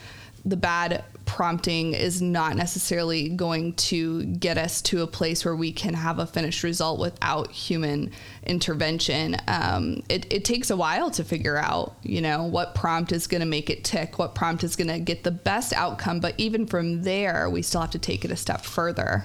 the 0.45 0.57
bad 0.57 1.05
prompting 1.33 1.95
is 1.95 2.21
not 2.21 2.57
necessarily 2.57 3.31
going 3.31 3.73
to 3.73 4.23
get 4.25 4.59
us 4.59 4.83
to 4.83 5.01
a 5.01 5.07
place 5.07 5.47
where 5.47 5.57
we 5.57 5.73
can 5.73 5.95
have 5.95 6.19
a 6.19 6.27
finished 6.27 6.63
result 6.63 7.01
without 7.01 7.51
human 7.51 8.11
intervention. 8.45 9.35
Um, 9.49 10.03
it, 10.11 10.31
it 10.31 10.45
takes 10.45 10.69
a 10.69 10.77
while 10.77 11.11
to 11.13 11.25
figure 11.25 11.57
out, 11.57 11.97
you 12.03 12.21
know, 12.21 12.45
what 12.45 12.75
prompt 12.75 13.13
is 13.13 13.27
going 13.27 13.41
to 13.41 13.47
make 13.47 13.71
it 13.71 13.83
tick, 13.83 14.19
what 14.19 14.35
prompt 14.35 14.63
is 14.63 14.77
going 14.77 14.89
to 14.89 14.99
get 14.99 15.25
the 15.25 15.31
best 15.31 15.73
outcome. 15.73 16.21
But 16.21 16.35
even 16.37 16.67
from 16.67 17.03
there, 17.03 17.49
we 17.49 17.63
still 17.63 17.81
have 17.81 17.93
to 17.93 17.99
take 17.99 18.27
it 18.27 18.31
a 18.31 18.37
step 18.37 18.61
further. 18.67 19.25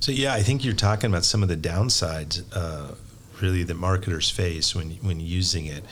So 0.00 0.12
yeah, 0.12 0.34
I 0.34 0.42
think 0.42 0.66
you're 0.66 0.74
talking 0.74 1.08
about 1.08 1.24
some 1.24 1.42
of 1.42 1.48
the 1.48 1.56
downsides, 1.56 2.42
uh, 2.52 2.94
really, 3.40 3.62
that 3.62 3.76
marketers 3.76 4.28
face 4.28 4.74
when 4.74 4.90
when 4.96 5.18
using 5.18 5.64
it. 5.64 5.82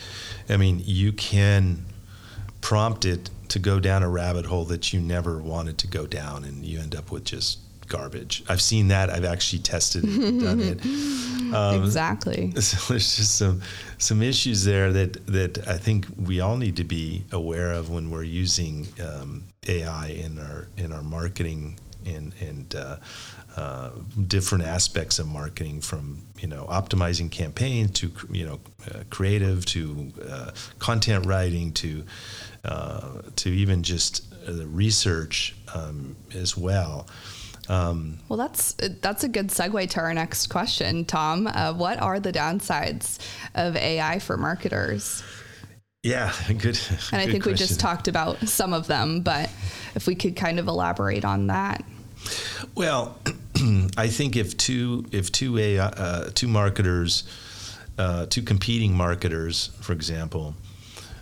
I 0.50 0.58
mean, 0.58 0.82
you 0.84 1.12
can 1.12 1.86
prompt 2.60 3.04
it 3.04 3.30
to 3.48 3.58
go 3.58 3.80
down 3.80 4.02
a 4.02 4.08
rabbit 4.08 4.46
hole 4.46 4.64
that 4.66 4.92
you 4.92 5.00
never 5.00 5.38
wanted 5.38 5.78
to 5.78 5.86
go 5.86 6.06
down, 6.06 6.44
and 6.44 6.64
you 6.64 6.78
end 6.78 6.94
up 6.94 7.10
with 7.10 7.24
just 7.24 7.58
garbage. 7.88 8.42
I've 8.48 8.62
seen 8.62 8.88
that. 8.88 9.10
I've 9.10 9.24
actually 9.24 9.60
tested 9.60 10.04
it, 10.04 10.10
and 10.10 10.40
done 10.40 10.60
it. 10.60 10.80
Um, 11.50 11.82
exactly. 11.82 12.52
So 12.60 12.92
there's 12.92 13.16
just 13.16 13.34
some 13.34 13.60
some 13.98 14.22
issues 14.22 14.64
there 14.64 14.92
that 14.92 15.26
that 15.26 15.66
I 15.66 15.78
think 15.78 16.06
we 16.16 16.38
all 16.38 16.56
need 16.56 16.76
to 16.76 16.84
be 16.84 17.24
aware 17.32 17.72
of 17.72 17.90
when 17.90 18.08
we're 18.08 18.22
using 18.22 18.86
um, 19.04 19.42
AI 19.66 20.08
in 20.10 20.38
our 20.38 20.68
in 20.76 20.92
our 20.92 21.02
marketing 21.02 21.76
and 22.06 22.32
and 22.40 22.72
uh, 22.76 22.96
uh, 23.56 23.90
different 24.26 24.64
aspects 24.64 25.18
of 25.18 25.26
marketing, 25.26 25.80
from 25.80 26.22
you 26.38 26.48
know 26.48 26.66
optimizing 26.68 27.30
campaigns 27.30 27.90
to 27.92 28.12
you 28.30 28.46
know 28.46 28.60
uh, 28.92 29.00
creative 29.10 29.64
to 29.66 30.12
uh, 30.28 30.50
content 30.78 31.26
writing 31.26 31.72
to 31.72 32.04
uh, 32.64 33.22
to 33.36 33.50
even 33.50 33.82
just 33.82 34.30
the 34.46 34.66
research 34.66 35.54
um, 35.74 36.16
as 36.34 36.56
well. 36.56 37.06
Um, 37.68 38.18
well, 38.28 38.36
that's 38.36 38.72
that's 39.00 39.24
a 39.24 39.28
good 39.28 39.48
segue 39.48 39.90
to 39.90 40.00
our 40.00 40.12
next 40.12 40.48
question, 40.48 41.04
Tom. 41.04 41.46
Uh, 41.46 41.72
what 41.72 42.00
are 42.00 42.18
the 42.18 42.32
downsides 42.32 43.18
of 43.54 43.76
AI 43.76 44.18
for 44.18 44.36
marketers? 44.36 45.22
Yeah, 46.02 46.32
good. 46.48 46.78
And 47.12 47.20
I 47.20 47.26
good 47.26 47.32
think 47.32 47.42
question. 47.44 47.52
we 47.52 47.54
just 47.54 47.78
talked 47.78 48.08
about 48.08 48.38
some 48.48 48.72
of 48.72 48.86
them, 48.86 49.20
but 49.20 49.50
if 49.94 50.06
we 50.06 50.14
could 50.14 50.34
kind 50.34 50.58
of 50.58 50.66
elaborate 50.66 51.24
on 51.24 51.48
that. 51.48 51.84
Well, 52.74 53.18
I 53.96 54.08
think 54.08 54.36
if 54.36 54.56
two 54.56 55.04
if 55.12 55.32
two 55.32 55.58
AI, 55.58 55.86
uh, 55.86 56.30
two 56.34 56.48
marketers, 56.48 57.24
uh, 57.98 58.26
two 58.26 58.42
competing 58.42 58.94
marketers, 58.94 59.70
for 59.80 59.92
example, 59.92 60.54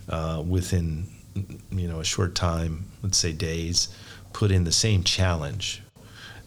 uh, 0.07 0.43
within 0.47 1.07
you 1.71 1.87
know 1.87 1.99
a 1.99 2.05
short 2.05 2.35
time, 2.35 2.85
let's 3.01 3.17
say 3.17 3.31
days, 3.31 3.89
put 4.33 4.51
in 4.51 4.63
the 4.63 4.71
same 4.71 5.03
challenge, 5.03 5.81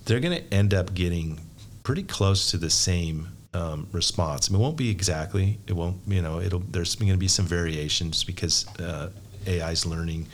they're 0.05 0.21
going 0.21 0.37
to 0.37 0.55
end 0.55 0.75
up 0.75 0.95
getting 0.95 1.41
pretty 1.83 2.03
close 2.03 2.51
to 2.51 2.57
the 2.57 2.71
same 2.71 3.29
um, 3.55 3.87
response. 3.93 4.49
I 4.49 4.53
mean, 4.53 4.61
it 4.61 4.65
won't 4.65 4.77
be 4.77 4.91
exactly. 4.91 5.59
It 5.67 5.75
won't. 5.75 5.99
You 6.07 6.23
know, 6.23 6.41
it'll. 6.41 6.61
There's 6.61 6.95
going 6.95 7.13
to 7.13 7.19
be 7.19 7.29
some 7.29 7.47
variations 7.47 8.25
because 8.25 8.67
uh, 8.79 9.11
AI 9.47 9.73
is 9.73 9.85
learning, 9.85 10.27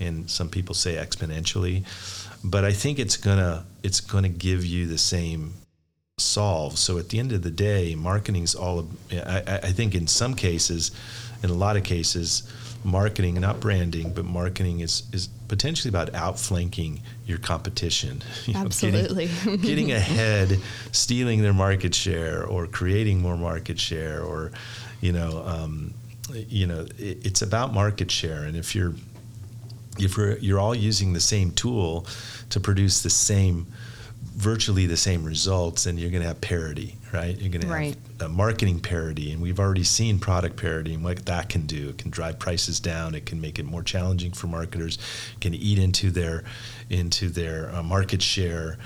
and 0.00 0.30
some 0.30 0.48
people 0.48 0.74
say 0.74 0.94
exponentially. 0.94 1.84
But 2.44 2.64
I 2.64 2.72
think 2.72 2.98
it's 2.98 3.16
gonna 3.16 3.64
it's 3.82 4.00
gonna 4.00 4.28
give 4.28 4.64
you 4.64 4.86
the 4.86 4.98
same 4.98 5.54
solve. 6.18 6.78
So 6.78 6.98
at 6.98 7.08
the 7.08 7.18
end 7.18 7.32
of 7.32 7.42
the 7.42 7.50
day, 7.50 7.94
marketing's 7.94 8.54
all. 8.54 8.88
I, 9.10 9.60
I 9.62 9.72
think 9.72 9.94
in 9.94 10.06
some 10.06 10.34
cases, 10.34 10.90
in 11.42 11.50
a 11.50 11.54
lot 11.54 11.76
of 11.76 11.84
cases, 11.84 12.44
marketing, 12.84 13.40
not 13.40 13.60
branding, 13.60 14.12
but 14.12 14.24
marketing 14.24 14.80
is, 14.80 15.04
is 15.12 15.28
potentially 15.48 15.88
about 15.88 16.14
outflanking 16.14 17.00
your 17.26 17.38
competition. 17.38 18.22
You 18.46 18.54
Absolutely. 18.56 19.26
Know, 19.26 19.56
getting, 19.56 19.60
getting, 19.60 19.92
ahead, 20.02 20.60
stealing 20.92 21.42
their 21.42 21.54
market 21.54 21.94
share, 21.94 22.44
or 22.44 22.66
creating 22.66 23.20
more 23.20 23.36
market 23.36 23.80
share, 23.80 24.22
or, 24.22 24.52
you 25.00 25.12
know, 25.12 25.42
um, 25.46 25.94
you 26.32 26.66
know, 26.66 26.86
it, 26.98 27.24
it's 27.24 27.42
about 27.42 27.72
market 27.72 28.10
share. 28.10 28.44
And 28.44 28.56
if 28.56 28.74
you're 28.74 28.94
if 29.98 30.16
you're, 30.16 30.38
you're 30.38 30.60
all 30.60 30.74
using 30.74 31.12
the 31.12 31.20
same 31.20 31.50
tool 31.52 32.06
to 32.50 32.60
produce 32.60 33.02
the 33.02 33.10
same 33.10 33.66
virtually 34.34 34.86
the 34.86 34.96
same 34.96 35.24
results, 35.24 35.86
and 35.86 35.98
you're 35.98 36.10
going 36.10 36.22
to 36.22 36.28
have 36.28 36.40
parity, 36.40 36.96
right? 37.12 37.38
You're 37.38 37.50
going 37.50 37.62
to 37.62 37.68
right. 37.68 37.96
have 38.20 38.30
marketing 38.30 38.80
parity, 38.80 39.32
and 39.32 39.40
we've 39.40 39.60
already 39.60 39.84
seen 39.84 40.18
product 40.18 40.56
parity 40.56 40.94
and 40.94 41.04
what 41.04 41.24
that 41.26 41.48
can 41.48 41.66
do. 41.66 41.90
It 41.90 41.98
can 41.98 42.10
drive 42.10 42.38
prices 42.38 42.80
down. 42.80 43.14
It 43.14 43.26
can 43.26 43.40
make 43.40 43.58
it 43.58 43.64
more 43.64 43.82
challenging 43.82 44.32
for 44.32 44.48
marketers. 44.48 44.98
It 45.34 45.40
can 45.40 45.54
eat 45.54 45.78
into 45.78 46.10
their 46.10 46.44
into 46.90 47.28
their 47.28 47.72
uh, 47.74 47.82
market 47.82 48.22
share. 48.22 48.78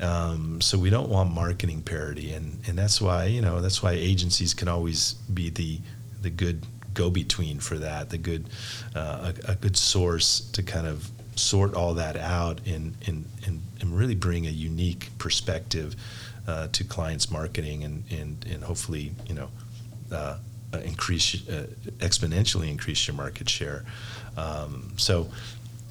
Um, 0.00 0.60
so 0.60 0.76
we 0.78 0.90
don't 0.90 1.08
want 1.08 1.32
marketing 1.32 1.82
parity, 1.82 2.32
and 2.32 2.60
and 2.66 2.76
that's 2.76 3.00
why 3.00 3.26
you 3.26 3.40
know 3.40 3.60
that's 3.60 3.82
why 3.82 3.92
agencies 3.92 4.54
can 4.54 4.68
always 4.68 5.12
be 5.12 5.50
the 5.50 5.80
the 6.20 6.30
good 6.30 6.66
go 6.96 7.10
between 7.10 7.60
for 7.60 7.78
that, 7.78 8.10
the 8.10 8.18
good 8.18 8.48
uh, 8.96 9.32
a, 9.46 9.52
a 9.52 9.54
good 9.54 9.76
source 9.76 10.40
to 10.50 10.62
kind 10.62 10.86
of 10.88 11.08
sort 11.36 11.74
all 11.74 11.94
that 11.94 12.16
out 12.16 12.60
and, 12.66 12.94
and, 13.06 13.26
and, 13.46 13.62
and 13.80 13.96
really 13.96 14.14
bring 14.14 14.46
a 14.46 14.50
unique 14.50 15.10
perspective 15.18 15.94
uh, 16.48 16.66
to 16.68 16.82
clients' 16.82 17.30
marketing 17.30 17.84
and, 17.84 18.04
and, 18.10 18.44
and 18.50 18.64
hopefully, 18.64 19.12
you 19.28 19.34
know, 19.34 19.48
uh, 20.10 20.38
uh 20.72 20.78
increase, 20.78 21.46
uh, 21.48 21.66
exponentially 21.98 22.68
increase 22.68 23.06
your 23.06 23.16
market 23.16 23.48
share. 23.48 23.84
Um, 24.36 24.92
so, 24.96 25.28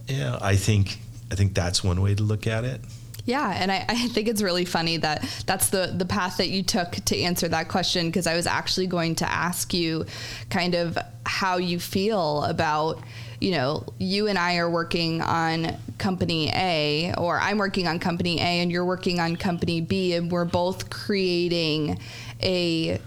yeah, 0.08 0.38
I 0.42 0.56
think, 0.56 1.00
I 1.32 1.36
think 1.36 1.54
that's 1.54 1.84
one 1.84 2.02
way 2.02 2.16
to 2.16 2.24
look 2.24 2.48
at 2.48 2.66
it. 2.66 2.82
Yeah, 3.26 3.52
and 3.58 3.72
I, 3.72 3.86
I, 3.90 4.08
think 4.10 4.28
it's 4.28 4.44
really 4.44 4.66
funny 4.66 4.98
that 4.98 5.26
that's 5.48 5.70
the 5.72 5.92
the 5.96 6.06
path 6.06 6.38
that 6.38 6.50
you 6.50 6.62
took 6.62 6.92
to 6.92 7.20
answer 7.20 7.48
that 7.48 7.70
question 7.70 8.06
because 8.06 8.28
I 8.28 8.36
was 8.36 8.46
actually 8.46 8.86
going 8.86 9.16
to 9.16 9.32
ask 9.32 9.74
you 9.74 10.06
kind 10.52 10.76
of 10.76 10.96
how 11.26 11.58
you 11.58 11.80
feel 11.80 12.44
about 12.44 13.02
you 13.40 13.52
know, 13.52 13.86
you 14.00 14.28
and 14.28 14.38
I 14.38 14.58
are 14.58 14.70
working 14.70 15.22
on 15.22 15.78
company 15.98 16.50
A, 16.54 17.14
or 17.18 17.40
I'm 17.40 17.58
working 17.58 17.88
on 17.88 18.00
company 18.00 18.40
A, 18.40 18.62
and 18.62 18.72
you're 18.72 18.86
working 18.86 19.20
on 19.20 19.36
company 19.36 19.82
B, 19.82 20.14
and 20.14 20.32
we're 20.32 20.46
both 20.46 20.90
creating 20.90 22.00
a 22.42 23.00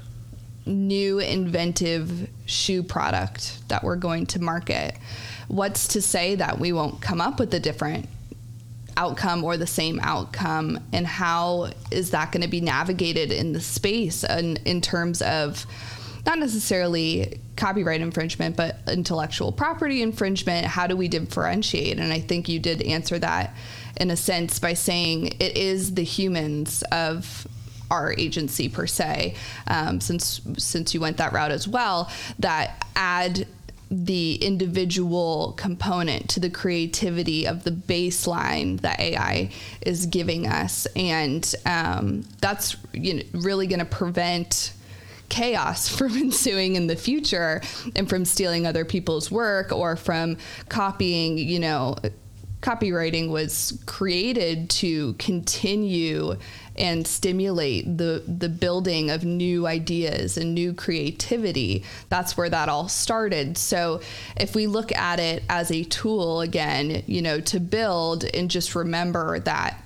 new 0.66 1.18
inventive 1.18 2.28
shoe 2.44 2.82
product 2.82 3.66
that 3.68 3.82
we're 3.82 3.96
going 3.96 4.26
to 4.26 4.38
market. 4.38 4.96
What's 5.48 5.88
to 5.88 6.02
say 6.02 6.34
that 6.34 6.58
we 6.58 6.72
won't 6.72 7.00
come 7.00 7.20
up 7.20 7.40
with 7.40 7.52
a 7.54 7.60
different 7.60 8.08
outcome 8.98 9.44
or 9.44 9.56
the 9.56 9.66
same 9.66 10.00
outcome? 10.02 10.80
And 10.92 11.06
how 11.06 11.70
is 11.90 12.10
that 12.10 12.32
going 12.32 12.42
to 12.42 12.48
be 12.48 12.60
navigated 12.60 13.32
in 13.32 13.52
the 13.52 13.60
space 13.60 14.24
and 14.24 14.60
in 14.64 14.80
terms 14.80 15.22
of 15.22 15.66
not 16.26 16.38
necessarily 16.38 17.40
copyright 17.56 18.02
infringement, 18.02 18.54
but 18.54 18.76
intellectual 18.86 19.50
property 19.50 20.02
infringement. 20.02 20.66
How 20.66 20.86
do 20.86 20.94
we 20.94 21.08
differentiate? 21.08 21.98
And 21.98 22.12
I 22.12 22.20
think 22.20 22.48
you 22.48 22.58
did 22.58 22.82
answer 22.82 23.18
that 23.18 23.54
in 23.98 24.10
a 24.10 24.16
sense 24.16 24.58
by 24.58 24.74
saying 24.74 25.28
it 25.40 25.56
is 25.56 25.94
the 25.94 26.04
humans 26.04 26.82
of 26.92 27.46
our 27.90 28.14
agency 28.18 28.68
per 28.68 28.86
se, 28.86 29.34
um, 29.66 30.00
since 30.00 30.42
since 30.58 30.92
you 30.92 31.00
went 31.00 31.16
that 31.16 31.32
route 31.32 31.50
as 31.50 31.66
well, 31.66 32.10
that 32.38 32.86
add 32.94 33.46
the 33.90 34.34
individual 34.36 35.54
component 35.56 36.28
to 36.30 36.40
the 36.40 36.50
creativity 36.50 37.46
of 37.46 37.64
the 37.64 37.70
baseline 37.70 38.80
that 38.80 39.00
AI 39.00 39.50
is 39.80 40.06
giving 40.06 40.46
us, 40.46 40.86
and 40.94 41.54
um, 41.64 42.24
that's 42.40 42.76
you 42.92 43.14
know, 43.14 43.22
really 43.32 43.66
going 43.66 43.78
to 43.78 43.84
prevent 43.84 44.72
chaos 45.28 45.88
from 45.96 46.16
ensuing 46.16 46.76
in 46.76 46.86
the 46.86 46.96
future 46.96 47.60
and 47.96 48.08
from 48.08 48.24
stealing 48.24 48.66
other 48.66 48.84
people's 48.84 49.30
work 49.30 49.72
or 49.72 49.96
from 49.96 50.36
copying, 50.68 51.38
you 51.38 51.58
know, 51.58 51.96
copywriting 52.60 53.28
was 53.28 53.80
created 53.86 54.68
to 54.68 55.12
continue 55.14 56.36
and 56.78 57.06
stimulate 57.06 57.98
the 57.98 58.22
the 58.26 58.48
building 58.48 59.10
of 59.10 59.24
new 59.24 59.66
ideas 59.66 60.36
and 60.36 60.54
new 60.54 60.72
creativity. 60.72 61.84
That's 62.08 62.36
where 62.36 62.48
that 62.48 62.68
all 62.68 62.88
started. 62.88 63.58
So 63.58 64.00
if 64.36 64.54
we 64.54 64.66
look 64.66 64.92
at 64.92 65.20
it 65.20 65.42
as 65.48 65.70
a 65.70 65.84
tool 65.84 66.40
again 66.40 67.02
you 67.06 67.22
know 67.22 67.40
to 67.40 67.60
build 67.60 68.24
and 68.24 68.50
just 68.50 68.74
remember 68.74 69.38
that 69.40 69.82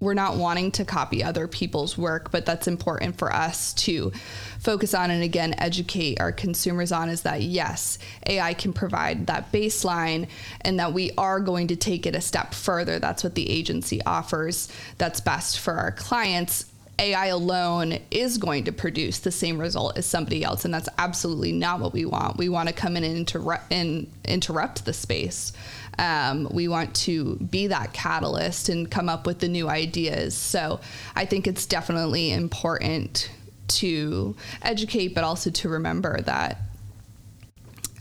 we're 0.00 0.14
not 0.14 0.36
wanting 0.36 0.70
to 0.72 0.84
copy 0.84 1.22
other 1.24 1.48
people's 1.48 1.98
work, 1.98 2.30
but 2.30 2.46
that's 2.46 2.68
important 2.68 3.18
for 3.18 3.32
us 3.32 3.74
to 3.74 4.12
focus 4.60 4.94
on 4.94 5.10
and 5.10 5.22
again 5.22 5.54
educate 5.58 6.20
our 6.20 6.32
consumers 6.32 6.92
on 6.92 7.08
is 7.08 7.22
that 7.22 7.42
yes, 7.42 7.98
AI 8.26 8.54
can 8.54 8.72
provide 8.72 9.26
that 9.26 9.50
baseline 9.50 10.28
and 10.60 10.78
that 10.78 10.92
we 10.92 11.10
are 11.18 11.40
going 11.40 11.68
to 11.68 11.76
take 11.76 12.06
it 12.06 12.14
a 12.14 12.20
step 12.20 12.54
further. 12.54 12.98
That's 12.98 13.24
what 13.24 13.34
the 13.34 13.48
agency 13.48 14.02
offers 14.04 14.68
that's 14.98 15.20
best 15.20 15.58
for 15.58 15.74
our 15.74 15.92
clients. 15.92 16.66
AI 17.00 17.26
alone 17.26 17.98
is 18.10 18.38
going 18.38 18.64
to 18.64 18.72
produce 18.72 19.20
the 19.20 19.30
same 19.30 19.58
result 19.58 19.96
as 19.96 20.04
somebody 20.04 20.42
else, 20.42 20.64
and 20.64 20.74
that's 20.74 20.88
absolutely 20.98 21.52
not 21.52 21.80
what 21.80 21.92
we 21.92 22.04
want. 22.04 22.36
We 22.36 22.48
want 22.48 22.68
to 22.68 22.74
come 22.74 22.96
in 22.96 23.04
and, 23.04 23.16
interrupt, 23.16 23.72
and 23.72 24.10
interrupt 24.24 24.84
the 24.84 24.92
space. 24.92 25.52
Um, 25.98 26.48
we 26.52 26.68
want 26.68 26.94
to 26.96 27.36
be 27.36 27.66
that 27.66 27.92
catalyst 27.92 28.68
and 28.68 28.88
come 28.88 29.08
up 29.08 29.26
with 29.26 29.40
the 29.40 29.48
new 29.48 29.68
ideas. 29.68 30.36
So 30.36 30.80
I 31.16 31.24
think 31.24 31.46
it's 31.46 31.66
definitely 31.66 32.32
important 32.32 33.30
to 33.68 34.36
educate, 34.62 35.14
but 35.14 35.24
also 35.24 35.50
to 35.50 35.68
remember 35.68 36.20
that 36.22 36.58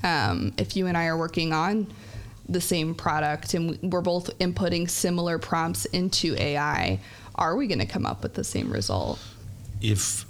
um, 0.04 0.54
if 0.58 0.76
you 0.76 0.88
and 0.88 0.98
I 0.98 1.08
are 1.08 1.18
working 1.18 1.54
on 1.54 1.88
the 2.48 2.62
same 2.62 2.96
product 2.96 3.54
and 3.54 3.78
we're 3.92 4.02
both 4.02 4.38
inputting 4.40 4.90
similar 4.90 5.38
prompts 5.38 5.86
into 5.86 6.36
AI, 6.42 7.00
are 7.36 7.56
we 7.56 7.68
going 7.68 7.80
to 7.80 7.86
come 7.86 8.06
up 8.06 8.24
with 8.24 8.34
the 8.34 8.44
same 8.44 8.72
result? 8.72 9.20
If 9.82 10.26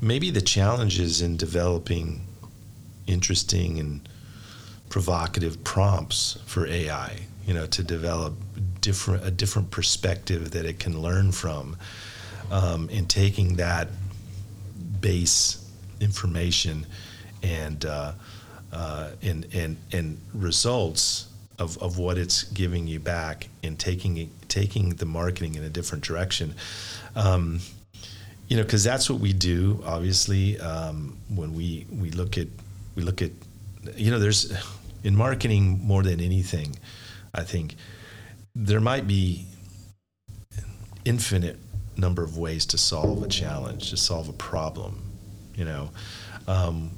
maybe 0.00 0.30
the 0.30 0.42
challenges 0.42 1.22
in 1.22 1.36
developing 1.36 2.26
interesting 3.06 3.78
and 3.78 4.08
provocative 4.94 5.64
prompts 5.64 6.38
for 6.46 6.68
AI, 6.68 7.18
you 7.48 7.52
know, 7.52 7.66
to 7.66 7.82
develop 7.82 8.32
different 8.80 9.24
a 9.24 9.30
different 9.32 9.68
perspective 9.72 10.52
that 10.52 10.64
it 10.64 10.78
can 10.78 11.02
learn 11.02 11.32
from, 11.32 11.76
um, 12.52 12.88
and 12.92 13.10
taking 13.10 13.56
that 13.56 13.88
base 15.00 15.68
information 16.00 16.86
and 17.42 17.84
uh, 17.86 18.12
uh, 18.72 19.10
and 19.20 19.48
and 19.52 19.76
and 19.90 20.16
results 20.32 21.26
of, 21.58 21.76
of 21.78 21.98
what 21.98 22.16
it's 22.16 22.44
giving 22.44 22.86
you 22.86 23.00
back 23.00 23.48
and 23.64 23.76
taking 23.80 24.30
taking 24.46 24.90
the 24.90 25.06
marketing 25.06 25.56
in 25.56 25.64
a 25.64 25.68
different 25.68 26.04
direction. 26.04 26.54
Um, 27.16 27.58
you 28.46 28.56
know, 28.56 28.62
because 28.62 28.84
that's 28.84 29.10
what 29.10 29.18
we 29.18 29.32
do. 29.32 29.82
Obviously, 29.84 30.60
um, 30.60 31.18
when 31.34 31.52
we 31.52 31.84
we 31.90 32.12
look 32.12 32.38
at 32.38 32.46
we 32.94 33.02
look 33.02 33.22
at 33.22 33.32
you 33.96 34.10
know, 34.10 34.18
there's 34.18 34.52
in 35.04 35.14
marketing 35.14 35.78
more 35.82 36.02
than 36.02 36.20
anything, 36.20 36.76
I 37.32 37.44
think 37.44 37.76
there 38.54 38.80
might 38.80 39.06
be 39.06 39.46
infinite 41.04 41.58
number 41.96 42.24
of 42.24 42.36
ways 42.36 42.66
to 42.66 42.78
solve 42.78 43.22
a 43.22 43.28
challenge, 43.28 43.90
to 43.90 43.96
solve 43.96 44.28
a 44.28 44.32
problem, 44.32 45.02
you 45.54 45.64
know, 45.64 45.90
um, 46.48 46.90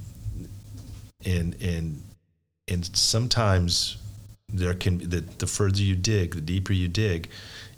and 1.25 1.61
and 1.61 2.03
and 2.69 2.97
sometimes 2.97 3.97
there 4.49 4.73
can 4.75 4.99
the 4.99 5.21
the 5.39 5.47
further 5.47 5.83
you 5.83 5.97
dig, 5.97 6.35
the 6.35 6.41
deeper 6.41 6.73
you 6.73 6.89
dig, 6.89 7.29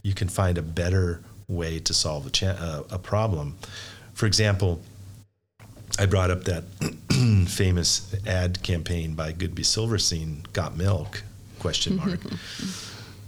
you 0.03 0.15
can 0.15 0.29
find 0.29 0.59
a 0.59 0.63
better 0.63 1.23
way 1.49 1.79
to 1.79 1.95
solve 1.95 2.27
a 2.27 2.31
cha- 2.31 2.59
uh, 2.59 2.83
a 2.91 2.99
problem. 2.99 3.57
For 4.13 4.27
example, 4.27 4.81
I 5.99 6.07
brought 6.07 6.31
up 6.31 6.45
that 6.45 6.65
famous 7.47 8.15
ad 8.27 8.63
campaign 8.63 9.15
by 9.15 9.33
Goodby 9.33 9.65
Silverstein, 9.65 10.45
"Got 10.53 10.77
Milk?" 10.77 11.23
Question 11.59 11.97
mark. 12.05 12.21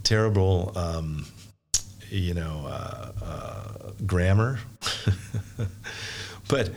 Terrible, 0.03 0.71
um, 0.75 1.25
you 2.09 2.33
know, 2.33 2.65
uh, 2.67 3.11
uh, 3.23 3.91
grammar. 4.05 4.59
but 6.47 6.71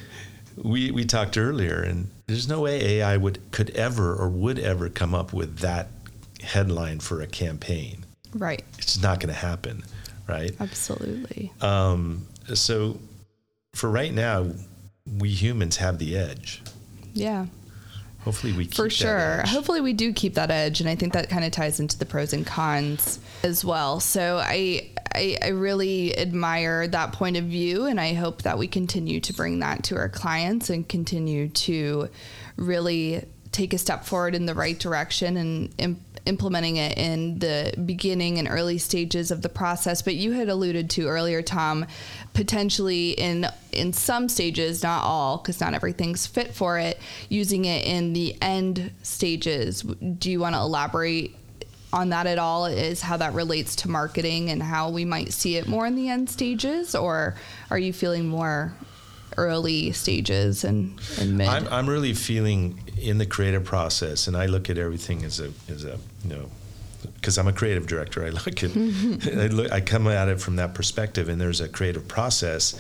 we 0.57 0.91
we 0.91 1.05
talked 1.05 1.37
earlier, 1.37 1.83
and 1.83 2.11
there's 2.27 2.49
no 2.49 2.61
way 2.61 2.99
AI 2.99 3.17
would 3.17 3.51
could 3.51 3.71
ever 3.71 4.15
or 4.15 4.29
would 4.29 4.59
ever 4.59 4.89
come 4.89 5.15
up 5.15 5.33
with 5.33 5.59
that 5.59 5.89
headline 6.43 7.01
for 7.01 7.21
a 7.21 7.27
campaign. 7.27 8.05
Right. 8.35 8.65
It's 8.79 9.01
not 9.01 9.21
going 9.21 9.33
to 9.33 9.41
happen, 9.41 9.85
right? 10.29 10.53
Absolutely. 10.61 11.53
Um, 11.61 12.27
so 12.55 12.99
for 13.75 13.91
right 13.91 14.13
now, 14.13 14.51
we 15.19 15.31
humans 15.31 15.77
have 15.79 15.99
the 15.99 16.17
edge. 16.17 16.63
Yeah. 17.15 17.47
Hopefully 18.23 18.53
we 18.55 18.65
keep 18.65 18.75
For 18.75 18.85
that 18.85 18.93
sure. 18.93 19.43
Hopefully 19.47 19.81
we 19.81 19.93
do 19.93 20.13
keep 20.13 20.35
that 20.35 20.51
edge 20.51 20.81
and 20.81 20.89
I 20.89 20.95
think 20.95 21.13
that 21.13 21.29
kind 21.29 21.45
of 21.45 21.53
ties 21.53 21.79
into 21.79 21.99
the 21.99 22.07
pros 22.07 22.33
and 22.33 22.47
cons 22.47 23.19
as 23.43 23.65
well. 23.65 24.01
So 24.01 24.39
I, 24.43 24.91
I 25.15 25.37
I 25.43 25.49
really 25.49 26.17
admire 26.19 26.89
that 26.89 27.13
point 27.13 27.37
of 27.37 27.45
view 27.45 27.85
and 27.85 28.01
I 28.01 28.15
hope 28.15 28.43
that 28.43 28.57
we 28.59 28.67
continue 28.67 29.21
to 29.21 29.33
bring 29.35 29.59
that 29.61 29.85
to 29.85 29.97
our 29.97 30.09
clients 30.09 30.71
and 30.71 30.89
continue 30.89 31.49
to 31.49 32.09
really 32.57 33.27
take 33.53 33.73
a 33.73 33.79
step 33.79 34.05
forward 34.05 34.35
in 34.35 34.47
the 34.47 34.55
right 34.55 34.79
direction 34.79 35.37
and 35.37 35.75
im- 35.79 36.04
implementing 36.27 36.77
it 36.77 36.97
in 36.97 37.39
the 37.39 37.75
beginning 37.85 38.39
and 38.39 38.49
early 38.49 38.79
stages 38.79 39.31
of 39.31 39.43
the 39.43 39.49
process 39.49 40.01
but 40.03 40.15
you 40.15 40.33
had 40.33 40.49
alluded 40.49 40.89
to 40.89 41.07
earlier 41.07 41.43
Tom 41.43 41.85
potentially 42.33 43.11
in 43.11 43.47
in 43.73 43.93
some 43.93 44.29
stages 44.29 44.83
not 44.83 45.03
all 45.03 45.39
because 45.39 45.61
not 45.61 45.75
everything's 45.75 46.27
fit 46.27 46.55
for 46.55 46.79
it 46.79 46.99
using 47.29 47.65
it 47.65 47.85
in 47.85 48.13
the 48.13 48.37
end 48.41 48.91
stages. 49.03 49.83
Do 49.83 50.31
you 50.31 50.41
want 50.41 50.55
to 50.55 50.61
elaborate 50.61 51.37
on 51.93 52.09
that 52.09 52.27
at 52.27 52.39
all 52.39 52.67
is 52.67 53.01
how 53.01 53.17
that 53.17 53.33
relates 53.35 53.77
to 53.77 53.89
marketing 53.89 54.51
and 54.51 54.63
how 54.63 54.91
we 54.91 55.05
might 55.05 55.33
see 55.33 55.57
it 55.57 55.69
more 55.69 55.87
in 55.87 55.95
the 55.95 56.09
end 56.09 56.29
stages 56.29 56.95
or 56.95 57.37
are 57.71 57.79
you 57.79 57.93
feeling 57.93 58.27
more 58.27 58.75
early 59.37 59.93
stages 59.93 60.65
and, 60.65 61.01
and 61.21 61.39
mid? 61.39 61.49
I'm, 61.49 61.69
I'm 61.69 61.89
really 61.89 62.15
feeling 62.15 62.81
in 63.05 63.19
the 63.19 63.27
creative 63.27 63.65
process, 63.65 64.27
and 64.27 64.37
I 64.37 64.47
look 64.47 64.71
at 64.71 64.79
everything 64.79 65.25
as 65.25 65.41
a 65.41 65.53
as 65.69 65.85
a 65.85 65.99
you 66.25 66.37
know 66.37 66.51
because 67.15 67.39
I'm 67.39 67.49
a 67.49 67.53
creative 67.53 67.87
director. 67.87 68.25
I 68.25 68.31
look 68.31 68.63
at 68.63 68.77
I, 68.77 69.47
look, 69.49 69.73
I 69.73 69.81
come 69.81 70.07
at 70.09 70.29
it 70.29 70.41
from 70.41 70.57
that 70.57 70.75
perspective, 70.75 71.29
and 71.29 71.41
there's 71.41 71.61
a 71.61 71.69
creative 71.69 72.09
process 72.09 72.79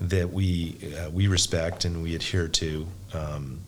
that 0.00 0.32
we 0.32 0.76
uh, 0.98 1.10
we 1.10 1.26
respect 1.26 1.84
and 1.84 2.02
we 2.02 2.14
adhere 2.14 2.48
to, 2.48 2.86
um, 3.12 3.60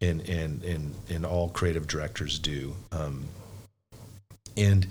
and 0.00 0.20
and 0.28 0.62
and 0.64 0.94
and 1.08 1.26
all 1.26 1.48
creative 1.48 1.86
directors 1.86 2.38
do. 2.38 2.74
Um, 2.90 3.24
and 4.56 4.86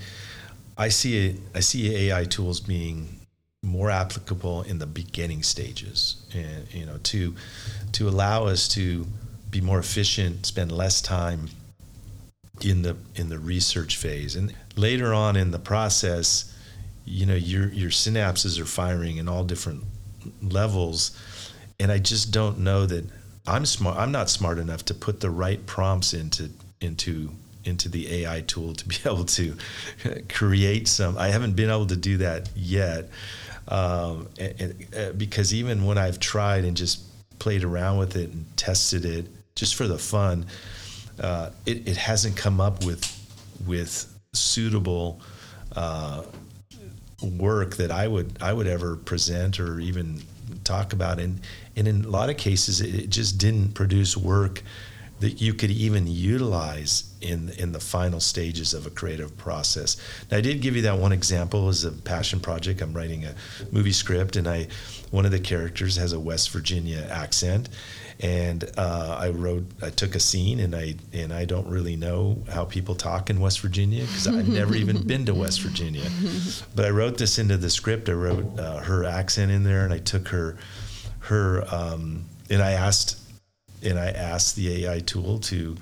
I 0.76 0.88
see 0.88 1.28
it, 1.28 1.36
I 1.54 1.60
see 1.60 2.08
AI 2.08 2.24
tools 2.24 2.60
being 2.60 3.20
more 3.62 3.90
applicable 3.90 4.62
in 4.62 4.78
the 4.78 4.86
beginning 4.86 5.42
stages, 5.42 6.16
and 6.34 6.72
you 6.72 6.86
know 6.86 6.98
to 7.04 7.34
to 7.92 8.08
allow 8.08 8.46
us 8.46 8.68
to 8.68 9.06
be 9.52 9.60
more 9.60 9.78
efficient, 9.78 10.46
spend 10.46 10.72
less 10.72 11.00
time 11.00 11.50
in 12.60 12.82
the 12.82 12.96
in 13.14 13.28
the 13.28 13.38
research 13.38 13.96
phase, 13.96 14.34
and 14.34 14.52
later 14.76 15.14
on 15.14 15.36
in 15.36 15.52
the 15.52 15.58
process, 15.58 16.52
you 17.04 17.26
know 17.26 17.34
your 17.34 17.68
your 17.68 17.90
synapses 17.90 18.58
are 18.58 18.64
firing 18.64 19.18
in 19.18 19.28
all 19.28 19.44
different 19.44 19.84
levels, 20.40 21.16
and 21.78 21.92
I 21.92 21.98
just 21.98 22.32
don't 22.32 22.58
know 22.58 22.86
that 22.86 23.04
I'm 23.46 23.66
smart. 23.66 23.98
I'm 23.98 24.10
not 24.10 24.30
smart 24.30 24.58
enough 24.58 24.84
to 24.86 24.94
put 24.94 25.20
the 25.20 25.30
right 25.30 25.64
prompts 25.66 26.14
into 26.14 26.50
into 26.80 27.30
into 27.64 27.88
the 27.88 28.24
AI 28.24 28.40
tool 28.40 28.74
to 28.74 28.88
be 28.88 28.96
able 29.04 29.24
to 29.24 29.56
create 30.30 30.88
some. 30.88 31.18
I 31.18 31.28
haven't 31.28 31.54
been 31.54 31.70
able 31.70 31.86
to 31.88 31.96
do 31.96 32.16
that 32.18 32.48
yet, 32.56 33.10
um, 33.68 34.28
and, 34.40 34.86
and, 34.94 35.18
because 35.18 35.52
even 35.52 35.84
when 35.84 35.98
I've 35.98 36.18
tried 36.18 36.64
and 36.64 36.74
just 36.74 37.02
played 37.38 37.64
around 37.64 37.98
with 37.98 38.16
it 38.16 38.30
and 38.30 38.46
tested 38.56 39.04
it 39.04 39.26
just 39.54 39.74
for 39.74 39.86
the 39.86 39.98
fun, 39.98 40.46
uh, 41.20 41.50
it, 41.66 41.88
it 41.88 41.96
hasn't 41.96 42.36
come 42.36 42.60
up 42.60 42.84
with 42.84 43.18
with 43.66 44.08
suitable 44.32 45.20
uh, 45.76 46.22
work 47.22 47.76
that 47.76 47.90
I 47.90 48.08
would 48.08 48.36
I 48.40 48.52
would 48.52 48.66
ever 48.66 48.96
present 48.96 49.60
or 49.60 49.80
even 49.80 50.22
talk 50.64 50.92
about. 50.92 51.18
And 51.18 51.40
and 51.76 51.86
in 51.88 52.04
a 52.04 52.08
lot 52.08 52.30
of 52.30 52.36
cases, 52.36 52.80
it 52.80 53.10
just 53.10 53.38
didn't 53.38 53.74
produce 53.74 54.16
work 54.16 54.62
that 55.20 55.40
you 55.40 55.54
could 55.54 55.70
even 55.70 56.06
utilize 56.08 57.04
in 57.20 57.50
in 57.50 57.70
the 57.72 57.78
final 57.78 58.18
stages 58.18 58.74
of 58.74 58.86
a 58.86 58.90
creative 58.90 59.36
process. 59.36 59.96
Now, 60.30 60.38
I 60.38 60.40
did 60.40 60.60
give 60.60 60.74
you 60.74 60.82
that 60.82 60.98
one 60.98 61.12
example 61.12 61.68
as 61.68 61.84
a 61.84 61.92
passion 61.92 62.40
project. 62.40 62.80
I'm 62.80 62.92
writing 62.92 63.24
a 63.24 63.34
movie 63.70 63.92
script, 63.92 64.36
and 64.36 64.48
I 64.48 64.66
one 65.10 65.24
of 65.24 65.30
the 65.30 65.38
characters 65.38 65.96
has 65.96 66.12
a 66.12 66.18
West 66.18 66.50
Virginia 66.50 67.06
accent, 67.08 67.68
and 68.20 68.70
uh, 68.76 69.16
I 69.18 69.30
wrote 69.30 69.64
I 69.82 69.90
took 69.90 70.14
a 70.14 70.20
scene, 70.20 70.60
and 70.60 70.74
I 70.74 70.94
and 71.12 71.32
I 71.32 71.44
don't 71.44 71.66
really 71.66 71.96
know 71.96 72.38
how 72.50 72.64
people 72.64 72.94
talk 72.94 73.30
in 73.30 73.40
West 73.40 73.60
Virginia 73.60 74.04
because 74.04 74.28
I've 74.28 74.48
never 74.48 74.74
even 74.74 75.02
been 75.06 75.24
to 75.26 75.34
West 75.34 75.60
Virginia, 75.62 76.08
but 76.74 76.84
I 76.84 76.90
wrote 76.90 77.18
this 77.18 77.38
into 77.38 77.56
the 77.56 77.70
script. 77.70 78.08
I 78.08 78.12
wrote 78.12 78.58
uh, 78.58 78.78
her 78.78 79.04
accent 79.04 79.50
in 79.50 79.64
there, 79.64 79.84
and 79.84 79.92
I 79.92 79.98
took 79.98 80.28
her 80.28 80.56
her 81.20 81.64
um, 81.72 82.24
and 82.50 82.62
I 82.62 82.72
asked 82.72 83.18
and 83.82 83.98
I 83.98 84.10
asked 84.10 84.56
the 84.56 84.86
AI 84.86 85.00
tool 85.00 85.38
to 85.40 85.76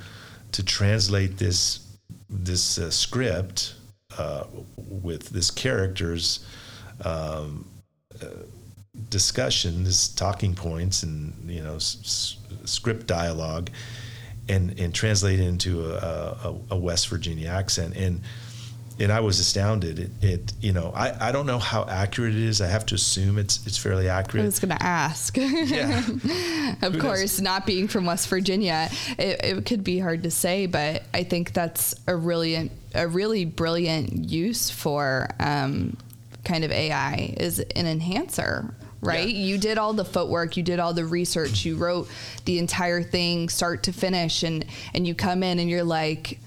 to 0.53 0.63
translate 0.63 1.39
this 1.39 1.87
this 2.29 2.79
uh, 2.79 2.91
script 2.91 3.75
uh, 4.19 4.45
with 4.77 5.31
this 5.31 5.51
character's 5.51 6.45
um, 7.05 7.67
discussion, 9.11 9.85
this 9.85 10.09
talking 10.09 10.55
points, 10.55 11.03
and 11.03 11.33
you 11.51 11.63
know 11.63 11.77
s- 11.77 12.39
script 12.65 13.07
dialogue, 13.07 13.71
and 14.49 14.79
and 14.79 14.95
translate 14.95 15.41
it 15.41 15.47
into 15.47 15.93
a, 15.93 15.97
a, 15.97 16.57
a 16.71 16.77
West 16.77 17.09
Virginia 17.09 17.49
accent 17.49 17.97
and 17.97 18.23
and 19.01 19.11
I 19.11 19.21
was 19.21 19.41
astounded. 19.41 19.99
It, 19.99 20.11
it, 20.21 20.53
you 20.61 20.73
know, 20.73 20.93
I, 20.95 21.29
I 21.29 21.33
don't 21.33 21.47
know 21.47 21.59
how 21.59 21.85
accurate 21.85 22.35
it 22.35 22.43
is. 22.43 22.61
I 22.61 22.67
have 22.67 22.85
to 22.87 22.95
assume 22.95 23.39
it's 23.39 23.67
it's 23.67 23.79
fairly 23.79 24.09
accurate. 24.09 24.43
I 24.43 24.47
was 24.47 24.61
going 24.61 24.77
to 24.77 24.83
ask. 24.83 25.37
Yeah. 25.37 25.99
of 25.99 26.05
Who 26.23 26.91
knows? 26.91 27.01
course, 27.01 27.41
not 27.41 27.65
being 27.67 27.89
from 27.89 28.05
West 28.05 28.29
Virginia, 28.29 28.89
it, 29.19 29.41
it 29.43 29.67
could 29.67 29.83
be 29.83 29.99
hard 29.99 30.25
to 30.25 30.31
say, 30.31 30.67
but 30.67 31.05
I 31.15 31.23
think 31.23 31.53
that's 31.53 31.95
a 32.07 32.15
really 32.15 32.71
a 32.95 33.09
really 33.09 33.45
brilliant 33.47 34.31
use 34.31 34.69
for 34.69 35.29
um, 35.41 35.97
kind 36.45 36.65
of 36.65 36.71
AI 36.71 37.35
is 37.39 37.59
an 37.61 37.87
enhancer. 37.87 38.75
Right, 39.03 39.29
Yeah. 39.29 39.45
you 39.47 39.57
did 39.59 39.79
all 39.79 39.95
the 39.95 40.05
footwork, 40.05 40.57
you 40.59 40.63
did 40.63 40.79
all 40.79 40.93
the 40.93 41.07
research, 41.07 41.65
you 41.65 41.77
wrote 41.77 42.09
the 42.45 42.59
entire 42.59 43.03
thing 43.03 43.49
start 43.49 43.83
to 43.85 43.93
finish, 43.93 44.43
and 44.43 44.65
and 44.93 45.07
you 45.07 45.15
come 45.15 45.43
in 45.43 45.59
and 45.59 45.71
you're 45.71 45.85
like, 45.85 46.39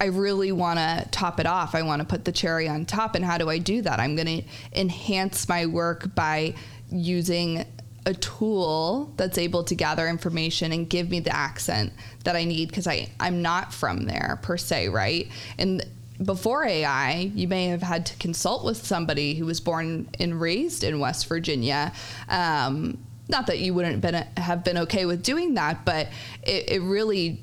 I 0.00 0.04
really 0.06 0.52
want 0.52 0.78
to 0.78 1.08
top 1.10 1.40
it 1.40 1.46
off. 1.46 1.74
I 1.74 1.82
want 1.82 2.00
to 2.02 2.06
put 2.06 2.24
the 2.24 2.32
cherry 2.32 2.68
on 2.68 2.84
top. 2.84 3.14
And 3.14 3.24
how 3.24 3.38
do 3.38 3.48
I 3.48 3.58
do 3.58 3.80
that? 3.82 3.98
I'm 3.98 4.14
going 4.14 4.42
to 4.42 4.48
enhance 4.78 5.48
my 5.48 5.64
work 5.66 6.14
by 6.14 6.54
using 6.90 7.64
a 8.04 8.12
tool 8.14 9.12
that's 9.16 9.36
able 9.38 9.64
to 9.64 9.74
gather 9.74 10.06
information 10.06 10.70
and 10.70 10.88
give 10.88 11.10
me 11.10 11.18
the 11.18 11.34
accent 11.34 11.92
that 12.24 12.36
I 12.36 12.44
need 12.44 12.68
because 12.68 12.86
I 12.86 13.08
I'm 13.18 13.42
not 13.42 13.72
from 13.74 14.04
there 14.04 14.38
per 14.42 14.56
se, 14.56 14.90
right? 14.90 15.28
And 15.58 15.84
before 16.24 16.64
AI, 16.64 17.30
you 17.34 17.48
may 17.48 17.66
have 17.66 17.82
had 17.82 18.06
to 18.06 18.16
consult 18.16 18.64
with 18.64 18.86
somebody 18.86 19.34
who 19.34 19.46
was 19.46 19.60
born 19.60 20.08
and 20.18 20.40
raised 20.40 20.84
in 20.84 20.98
West 20.98 21.26
Virginia. 21.28 21.92
Um, 22.28 22.98
not 23.28 23.46
that 23.48 23.58
you 23.58 23.74
wouldn't 23.74 24.00
been, 24.00 24.26
have 24.36 24.64
been 24.64 24.78
okay 24.78 25.04
with 25.04 25.22
doing 25.22 25.54
that, 25.54 25.84
but 25.84 26.08
it, 26.42 26.70
it 26.70 26.82
really 26.82 27.42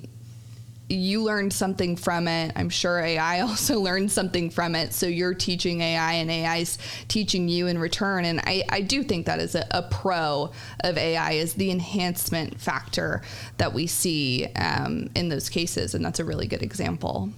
you 0.89 1.23
learned 1.23 1.53
something 1.53 1.95
from 1.95 2.27
it. 2.27 2.51
I'm 2.55 2.69
sure 2.69 2.99
AI 2.99 3.39
also 3.41 3.79
learned 3.79 4.11
something 4.11 4.49
from 4.49 4.75
it. 4.75 4.93
So 4.93 5.05
you're 5.05 5.33
teaching 5.33 5.81
AI 5.81 6.13
and 6.13 6.29
AI's 6.29 6.77
teaching 7.07 7.47
you 7.47 7.67
in 7.67 7.77
return. 7.77 8.25
And 8.25 8.39
I, 8.41 8.63
I 8.69 8.81
do 8.81 9.03
think 9.03 9.25
that 9.25 9.39
is 9.39 9.55
a, 9.55 9.65
a 9.71 9.83
pro 9.83 10.51
of 10.81 10.97
AI 10.97 11.33
is 11.33 11.53
the 11.53 11.71
enhancement 11.71 12.59
factor 12.59 13.21
that 13.57 13.73
we 13.73 13.87
see 13.87 14.47
um, 14.55 15.09
in 15.15 15.29
those 15.29 15.49
cases. 15.49 15.95
And 15.95 16.03
that's 16.03 16.19
a 16.19 16.25
really 16.25 16.47
good 16.47 16.61
example. 16.61 17.29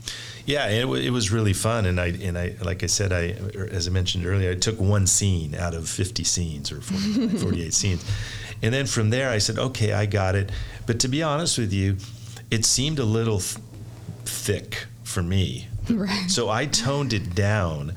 Yeah, 0.45 0.67
it, 0.67 0.81
w- 0.81 1.01
it 1.01 1.09
was 1.09 1.31
really 1.31 1.53
fun, 1.53 1.87
and 1.87 1.99
I 1.99 2.07
and 2.07 2.37
I 2.37 2.55
like 2.61 2.83
I 2.83 2.85
said, 2.85 3.11
I 3.11 3.29
as 3.71 3.87
I 3.87 3.91
mentioned 3.91 4.27
earlier, 4.27 4.51
I 4.51 4.55
took 4.55 4.79
one 4.79 5.07
scene 5.07 5.55
out 5.55 5.73
of 5.73 5.89
50 5.89 6.23
scenes 6.23 6.71
or 6.71 6.81
40, 6.81 7.37
48 7.39 7.73
scenes, 7.73 8.05
and 8.61 8.71
then 8.71 8.85
from 8.85 9.09
there 9.09 9.31
I 9.31 9.39
said, 9.39 9.57
okay, 9.57 9.93
I 9.93 10.05
got 10.05 10.35
it. 10.35 10.51
But 10.85 10.99
to 10.99 11.07
be 11.07 11.23
honest 11.23 11.57
with 11.57 11.73
you, 11.73 11.97
it 12.51 12.65
seemed 12.65 12.99
a 12.99 13.05
little 13.05 13.39
th- 13.39 13.57
thick 14.25 14.85
for 15.03 15.21
me. 15.21 15.67
Right. 15.87 16.31
So 16.31 16.49
I 16.49 16.65
toned 16.65 17.13
it 17.13 17.35
down 17.35 17.93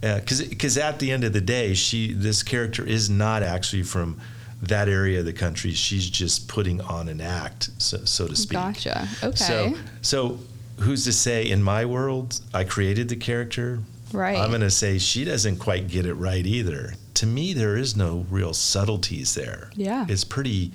because 0.00 0.40
uh, 0.40 0.46
because 0.48 0.78
at 0.78 0.98
the 1.00 1.10
end 1.10 1.22
of 1.22 1.34
the 1.34 1.40
day, 1.42 1.74
she 1.74 2.14
this 2.14 2.42
character 2.42 2.82
is 2.82 3.10
not 3.10 3.42
actually 3.42 3.82
from 3.82 4.18
that 4.62 4.88
area 4.88 5.18
of 5.18 5.26
the 5.26 5.34
country. 5.34 5.72
She's 5.72 6.08
just 6.08 6.48
putting 6.48 6.80
on 6.80 7.10
an 7.10 7.20
act, 7.20 7.68
so, 7.76 7.98
so 8.06 8.26
to 8.26 8.34
speak. 8.34 8.52
Gotcha. 8.52 9.06
Okay. 9.22 9.36
So 9.36 9.74
so 10.00 10.38
who's 10.80 11.04
to 11.04 11.12
say 11.12 11.48
in 11.48 11.62
my 11.62 11.84
world 11.84 12.40
I 12.54 12.64
created 12.64 13.10
the 13.10 13.16
character? 13.16 13.80
Right. 14.12 14.38
I'm 14.38 14.48
going 14.48 14.60
to 14.60 14.70
say 14.70 14.98
she 14.98 15.24
doesn't 15.24 15.56
quite 15.58 15.88
get 15.88 16.06
it 16.06 16.14
right 16.14 16.46
either. 16.46 16.94
To 17.14 17.26
me, 17.26 17.52
there 17.52 17.76
is 17.76 17.96
no 17.96 18.24
real 18.30 18.54
subtleties 18.54 19.34
there. 19.34 19.70
Yeah. 19.74 20.06
It's 20.08 20.24
pretty, 20.24 20.72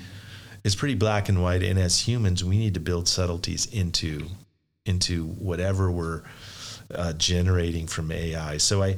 it's 0.64 0.76
pretty 0.76 0.96
black 0.96 1.30
and 1.30 1.42
white. 1.42 1.64
And 1.64 1.80
as 1.80 2.08
humans, 2.08 2.44
we 2.44 2.58
need 2.58 2.74
to 2.76 2.80
build 2.80 3.08
subtleties 3.08 3.66
into, 3.68 4.28
into 4.86 5.26
whatever 5.26 5.92
we're 5.92 6.24
uh, 6.94 7.14
generating 7.14 7.88
from 7.88 8.12
AI. 8.12 8.58
So 8.58 8.84
I, 8.84 8.98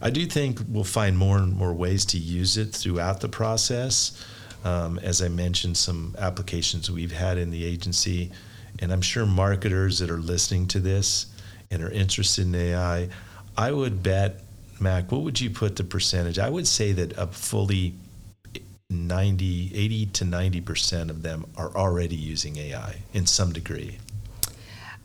I 0.00 0.10
do 0.10 0.26
think 0.26 0.60
we'll 0.68 0.84
find 0.84 1.16
more 1.16 1.38
and 1.38 1.54
more 1.54 1.72
ways 1.72 2.04
to 2.06 2.18
use 2.18 2.56
it 2.56 2.74
throughout 2.74 3.20
the 3.20 3.28
process. 3.28 4.24
Um, 4.64 4.98
as 4.98 5.22
I 5.22 5.28
mentioned, 5.28 5.76
some 5.76 6.14
applications 6.18 6.90
we've 6.90 7.12
had 7.12 7.38
in 7.38 7.50
the 7.50 7.64
agency 7.64 8.30
and 8.80 8.92
I'm 8.92 9.02
sure 9.02 9.26
marketers 9.26 9.98
that 9.98 10.10
are 10.10 10.18
listening 10.18 10.66
to 10.68 10.80
this 10.80 11.26
and 11.70 11.82
are 11.82 11.90
interested 11.90 12.46
in 12.46 12.54
AI, 12.54 13.08
I 13.56 13.72
would 13.72 14.02
bet, 14.02 14.42
Mac, 14.80 15.12
what 15.12 15.22
would 15.22 15.40
you 15.40 15.50
put 15.50 15.76
the 15.76 15.84
percentage? 15.84 16.38
I 16.38 16.48
would 16.48 16.66
say 16.66 16.92
that 16.92 17.16
a 17.18 17.26
fully 17.26 17.94
90, 18.90 19.72
80 19.74 20.06
to 20.06 20.24
90% 20.24 21.10
of 21.10 21.22
them 21.22 21.46
are 21.56 21.74
already 21.76 22.16
using 22.16 22.56
AI 22.58 23.02
in 23.12 23.26
some 23.26 23.52
degree. 23.52 23.98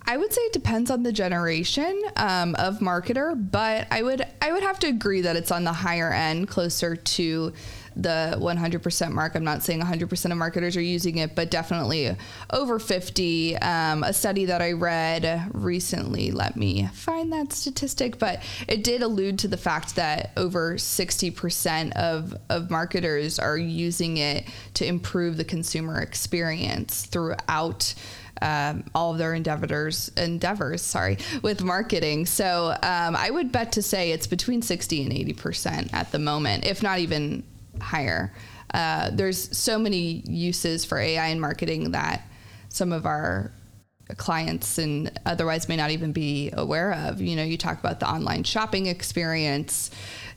I 0.07 0.17
would 0.17 0.31
say 0.31 0.41
it 0.41 0.53
depends 0.53 0.91
on 0.91 1.03
the 1.03 1.11
generation 1.11 1.99
um, 2.15 2.55
of 2.55 2.79
marketer, 2.79 3.33
but 3.51 3.87
I 3.89 4.03
would 4.03 4.25
I 4.41 4.51
would 4.51 4.61
have 4.61 4.77
to 4.79 4.87
agree 4.87 5.21
that 5.21 5.35
it's 5.35 5.51
on 5.51 5.63
the 5.63 5.73
higher 5.73 6.13
end, 6.13 6.47
closer 6.47 6.95
to 6.95 7.53
the 7.95 8.37
100% 8.39 9.11
mark. 9.11 9.35
I'm 9.35 9.43
not 9.43 9.63
saying 9.63 9.81
100% 9.81 10.31
of 10.31 10.37
marketers 10.37 10.75
are 10.75 10.81
using 10.81 11.17
it, 11.17 11.35
but 11.35 11.49
definitely 11.49 12.15
over 12.51 12.79
50. 12.79 13.57
Um, 13.57 14.03
a 14.03 14.13
study 14.13 14.45
that 14.45 14.61
I 14.61 14.73
read 14.73 15.49
recently, 15.53 16.31
let 16.31 16.57
me 16.57 16.87
find 16.93 17.31
that 17.31 17.53
statistic, 17.53 18.19
but 18.19 18.43
it 18.67 18.83
did 18.83 19.01
allude 19.01 19.39
to 19.39 19.47
the 19.47 19.57
fact 19.57 19.95
that 19.95 20.31
over 20.35 20.75
60% 20.75 21.93
of, 21.93 22.35
of 22.49 22.69
marketers 22.69 23.39
are 23.39 23.57
using 23.57 24.17
it 24.17 24.45
to 24.75 24.85
improve 24.85 25.37
the 25.37 25.45
consumer 25.45 26.01
experience 26.01 27.05
throughout. 27.05 27.93
Um, 28.41 28.83
all 28.93 29.13
of 29.13 29.17
their 29.17 29.33
endeavors 29.33 30.11
endeavors 30.17 30.81
sorry 30.81 31.19
with 31.41 31.63
marketing 31.63 32.25
so 32.25 32.75
um, 32.83 33.15
i 33.15 33.29
would 33.31 33.49
bet 33.49 33.71
to 33.71 33.81
say 33.81 34.11
it's 34.11 34.27
between 34.27 34.61
60 34.61 35.03
and 35.03 35.13
80 35.13 35.33
percent 35.35 35.93
at 35.93 36.11
the 36.11 36.19
moment 36.19 36.65
if 36.65 36.83
not 36.83 36.99
even 36.99 37.43
higher. 37.81 38.33
Uh, 38.73 39.09
there's 39.13 39.55
so 39.57 39.79
many 39.79 40.23
uses 40.25 40.83
for 40.85 40.97
AI 40.97 41.27
in 41.27 41.39
marketing 41.39 41.91
that 41.91 42.27
some 42.69 42.91
of 42.91 43.05
our 43.05 43.51
clients 44.17 44.77
and 44.77 45.11
otherwise 45.25 45.67
may 45.67 45.75
not 45.75 45.91
even 45.91 46.11
be 46.11 46.51
aware 46.53 46.93
of. 46.93 47.21
You 47.21 47.35
know, 47.35 47.43
you 47.43 47.57
talk 47.57 47.79
about 47.79 47.99
the 47.99 48.09
online 48.09 48.43
shopping 48.43 48.85
experience, 48.85 49.91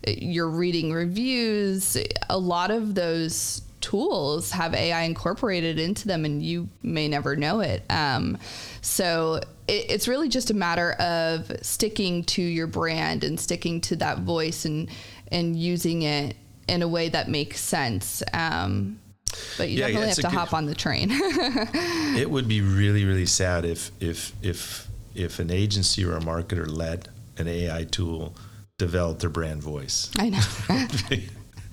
you're 0.06 0.48
reading 0.48 0.92
reviews, 0.92 1.96
a 2.30 2.38
lot 2.38 2.70
of 2.70 2.94
those 2.94 3.62
tools 3.80 4.50
have 4.50 4.74
AI 4.74 5.02
incorporated 5.02 5.78
into 5.78 6.08
them 6.08 6.24
and 6.24 6.42
you 6.42 6.68
may 6.82 7.08
never 7.08 7.36
know 7.36 7.60
it. 7.60 7.82
Um, 7.90 8.38
so 8.80 9.40
it, 9.66 9.86
it's 9.90 10.08
really 10.08 10.28
just 10.28 10.50
a 10.50 10.54
matter 10.54 10.92
of 10.92 11.52
sticking 11.62 12.24
to 12.24 12.42
your 12.42 12.66
brand 12.66 13.24
and 13.24 13.38
sticking 13.38 13.80
to 13.82 13.96
that 13.96 14.20
voice 14.20 14.64
and, 14.64 14.88
and 15.30 15.56
using 15.56 16.02
it 16.02 16.36
in 16.68 16.82
a 16.82 16.88
way 16.88 17.08
that 17.08 17.28
makes 17.28 17.60
sense. 17.60 18.22
Um, 18.32 18.98
but 19.56 19.68
you 19.68 19.78
yeah, 19.78 19.88
definitely 19.88 20.08
have 20.08 20.16
to 20.16 20.28
hop 20.30 20.52
on 20.54 20.66
the 20.66 20.74
train. 20.74 21.08
it 21.12 22.30
would 22.30 22.48
be 22.48 22.60
really, 22.60 23.04
really 23.04 23.26
sad 23.26 23.64
if 23.64 23.90
if 24.00 24.32
if 24.42 24.88
if 25.14 25.38
an 25.38 25.50
agency 25.50 26.04
or 26.04 26.16
a 26.16 26.20
marketer 26.20 26.66
let 26.70 27.08
an 27.36 27.48
AI 27.48 27.84
tool 27.84 28.34
develop 28.78 29.18
their 29.18 29.30
brand 29.30 29.62
voice. 29.62 30.10
I 30.18 30.30
know. 30.30 31.18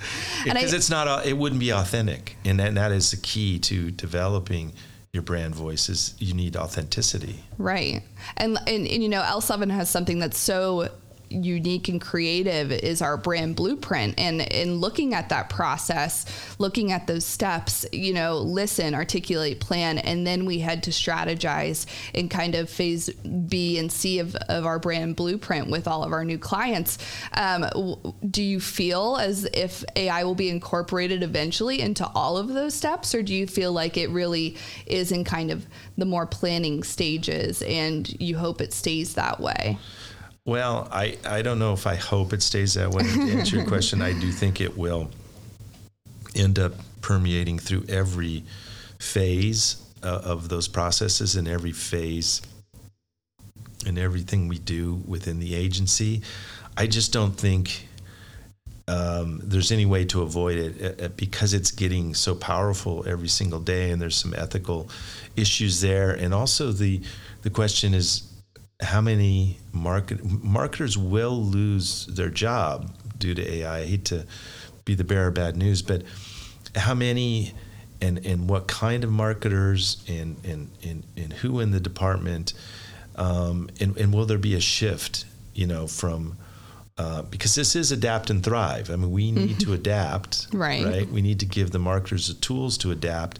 because 0.44 0.74
it's 0.74 0.90
not 0.90 1.26
it 1.26 1.38
wouldn't 1.38 1.60
be 1.60 1.72
authentic 1.72 2.36
and 2.44 2.60
that, 2.60 2.68
and 2.68 2.78
that 2.78 2.92
is 2.92 3.12
the 3.12 3.18
key 3.18 3.58
to 3.60 3.92
developing 3.92 4.74
your 5.14 5.24
brand 5.24 5.56
voice 5.56 5.88
is 5.88 6.14
you 6.20 6.34
need 6.34 6.58
authenticity 6.58 7.40
right 7.58 8.04
and 8.36 8.58
and, 8.68 8.88
and 8.88 9.02
you 9.02 9.08
know 9.08 9.22
l7 9.22 9.72
has 9.72 9.90
something 9.90 10.20
that's 10.20 10.38
so 10.38 10.90
unique 11.30 11.90
and 11.90 12.02
creative 12.02 12.72
is 12.72 13.02
our 13.02 13.18
brand 13.18 13.56
blueprint. 13.56 14.16
And 14.18 14.42
in 14.42 14.76
looking 14.76 15.14
at 15.14 15.30
that 15.30 15.50
process 15.50 16.26
looking 16.60 16.92
at 16.92 17.08
those 17.08 17.26
steps 17.26 17.86
you 17.92 18.14
know 18.14 18.38
listen 18.38 18.94
articulate 18.94 19.60
plan 19.60 19.98
and 19.98 20.26
then 20.26 20.46
we 20.46 20.60
had 20.60 20.84
to 20.84 20.92
strategize 20.92 21.86
in 22.14 22.30
kind 22.30 22.56
of 22.56 22.70
phase 22.70 23.10
b 23.10 23.78
and 23.78 23.92
c 23.92 24.20
of, 24.20 24.36
of 24.50 24.66
our 24.66 24.80
brand 24.80 25.16
blueprint 25.16 25.70
with 25.70 25.88
all 25.88 26.04
of 26.04 26.12
our 26.12 26.26
new 26.26 26.38
clients. 26.38 26.98
Um, 27.34 27.66
do 28.30 28.44
you 28.44 28.60
feel 28.60 29.18
as 29.18 29.46
if 29.54 29.84
ai 29.96 30.24
will 30.24 30.36
be 30.36 30.50
incorporated 30.50 31.24
eventually 31.24 31.82
into 31.82 32.06
all 32.08 32.38
of 32.38 32.50
those 32.50 32.74
steps? 32.74 33.16
Or 33.16 33.24
do 33.24 33.34
you 33.34 33.48
feel 33.48 33.72
like 33.72 33.98
it 33.98 34.10
really 34.10 34.58
is 34.86 35.12
in 35.12 35.24
kind 35.24 35.52
of 35.52 35.66
the 35.98 36.06
more 36.06 36.26
planning 36.26 36.84
stages 36.84 37.62
and 37.62 38.10
you 38.22 38.38
hope 38.38 38.62
it 38.62 38.74
stays 38.74 39.14
that 39.16 39.40
way 39.40 39.78
well, 40.46 40.88
I, 40.92 41.18
I 41.26 41.42
don't 41.42 41.58
know 41.58 41.74
if 41.74 41.88
I 41.88 41.96
hope 41.96 42.32
it 42.32 42.44
stays 42.44 42.76
that 42.76 42.92
way. 42.92 43.04
To 43.04 43.22
answer 43.32 43.56
your 43.56 43.66
question, 43.66 44.02
I 44.02 44.14
do 44.14 44.32
think 44.32 44.62
it 44.62 44.78
will 44.78 45.10
end 46.36 46.60
up 46.60 46.74
permeating 47.02 47.58
through 47.58 47.86
every 47.90 48.44
phase 49.00 49.82
uh, 50.04 50.22
of 50.24 50.50
those 50.50 50.68
processes 50.68 51.36
and 51.36 51.48
every 51.48 51.72
phase 51.72 52.42
and 53.88 53.98
everything 53.98 54.48
we 54.48 54.60
do 54.60 55.02
within 55.08 55.40
the 55.40 55.56
agency. 55.56 56.22
I 56.78 56.86
just 56.86 57.12
don't 57.12 57.36
think 57.36 57.88
um, 58.88 59.42
there's 59.44 59.72
any 59.72 59.88
way 59.88 60.06
to 60.06 60.22
avoid 60.22 60.58
it 60.60 61.02
uh, 61.02 61.06
uh 61.06 61.08
because 61.10 61.56
it's 61.56 61.72
getting 61.72 62.14
so 62.14 62.36
powerful 62.36 63.04
every 63.08 63.30
single 63.30 63.60
day, 63.60 63.90
and 63.90 64.00
there's 64.00 64.16
some 64.16 64.36
ethical 64.36 64.90
issues 65.36 65.82
there, 65.82 66.12
and 66.12 66.36
also 66.36 66.72
the 66.72 67.02
the 67.42 67.50
question 67.50 67.96
is 67.96 68.35
how 68.82 69.02
many 69.02 69.60
market 69.72 70.24
marketers 70.24 70.98
will 70.98 71.42
lose 71.42 72.06
their 72.08 72.30
job 72.30 72.92
due 73.18 73.34
to 73.34 73.54
AI. 73.54 73.80
I 73.80 73.86
hate 73.86 74.06
to 74.06 74.26
be 74.84 74.96
the 74.96 75.04
bearer 75.04 75.28
of 75.28 75.34
bad 75.34 75.56
news, 75.56 75.82
but 75.82 76.04
how 76.76 76.94
many 76.94 77.54
and 78.02 78.26
and 78.26 78.50
what 78.50 78.68
kind 78.68 79.04
of 79.04 79.12
marketers 79.12 80.04
and 80.08 80.38
and 80.44 80.70
and, 80.84 81.04
and 81.16 81.34
who 81.34 81.60
in 81.60 81.72
the 81.72 81.80
department 81.80 82.54
um, 83.16 83.70
and, 83.80 83.96
and 83.98 84.14
will 84.14 84.26
there 84.26 84.38
be 84.38 84.56
a 84.56 84.60
shift 84.60 85.26
you 85.54 85.66
know 85.66 85.88
from 85.88 86.38
uh, 86.98 87.22
because 87.24 87.56
this 87.56 87.76
is 87.76 87.92
adapt 87.92 88.30
and 88.30 88.44
thrive 88.44 88.90
i 88.90 88.96
mean 88.96 89.12
we 89.12 89.32
need 89.32 89.52
mm-hmm. 89.52 89.58
to 89.60 89.74
adapt 89.74 90.48
right 90.54 90.86
right 90.86 91.10
we 91.10 91.22
need 91.22 91.40
to 91.40 91.46
give 91.46 91.72
the 91.72 91.80
marketers 91.80 92.28
the 92.28 92.34
tools 92.36 92.78
to 92.78 92.92
adapt 92.92 93.40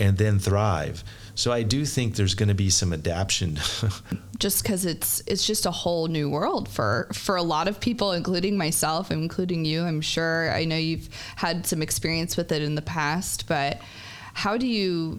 and 0.00 0.16
then 0.18 0.38
thrive 0.38 1.04
so 1.40 1.52
I 1.52 1.62
do 1.62 1.86
think 1.86 2.16
there's 2.16 2.34
going 2.34 2.50
to 2.50 2.54
be 2.54 2.68
some 2.68 2.92
adaptation. 2.92 3.58
just 4.38 4.62
because 4.62 4.84
it's 4.84 5.22
it's 5.26 5.46
just 5.46 5.64
a 5.64 5.70
whole 5.70 6.06
new 6.06 6.28
world 6.28 6.68
for 6.68 7.08
for 7.14 7.34
a 7.36 7.42
lot 7.42 7.66
of 7.66 7.80
people, 7.80 8.12
including 8.12 8.58
myself, 8.58 9.10
including 9.10 9.64
you. 9.64 9.82
I'm 9.82 10.02
sure. 10.02 10.52
I 10.52 10.66
know 10.66 10.76
you've 10.76 11.08
had 11.36 11.64
some 11.64 11.80
experience 11.80 12.36
with 12.36 12.52
it 12.52 12.60
in 12.60 12.74
the 12.74 12.82
past, 12.82 13.46
but 13.48 13.80
how 14.34 14.58
do 14.58 14.66
you 14.66 15.18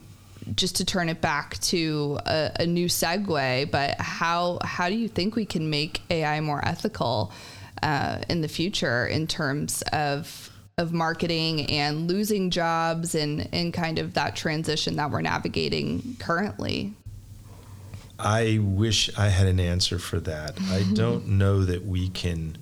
just 0.56 0.76
to 0.76 0.86
turn 0.86 1.10
it 1.10 1.22
back 1.22 1.58
to 1.60 2.20
a, 2.28 2.52
a 2.60 2.66
new 2.68 2.86
segue? 2.86 3.72
But 3.72 4.00
how 4.00 4.60
how 4.64 4.90
do 4.90 4.96
you 4.96 5.08
think 5.08 5.36
we 5.36 5.46
can 5.46 5.72
make 5.72 6.02
AI 6.12 6.40
more 6.42 6.64
ethical 6.64 7.32
uh, 7.82 8.22
in 8.30 8.42
the 8.42 8.48
future 8.48 9.08
in 9.08 9.26
terms 9.26 9.82
of 9.92 10.51
of 10.78 10.94
marketing 10.94 11.70
and 11.70 12.08
losing 12.08 12.50
jobs 12.50 13.16
and, 13.16 13.48
and 13.54 13.74
kind 13.74 14.00
of 14.00 14.14
that 14.14 14.36
transition 14.36 14.96
that 14.96 15.12
we're 15.12 15.22
navigating 15.22 16.16
currently? 16.20 16.94
I 18.18 18.60
wish 18.62 19.10
I 19.18 19.30
had 19.30 19.48
an 19.48 19.60
answer 19.60 19.98
for 20.00 20.20
that. 20.22 20.60
I 20.70 20.84
don't 20.94 21.28
know 21.28 21.64
that 21.66 21.86
we 21.86 22.10
can 22.10 22.58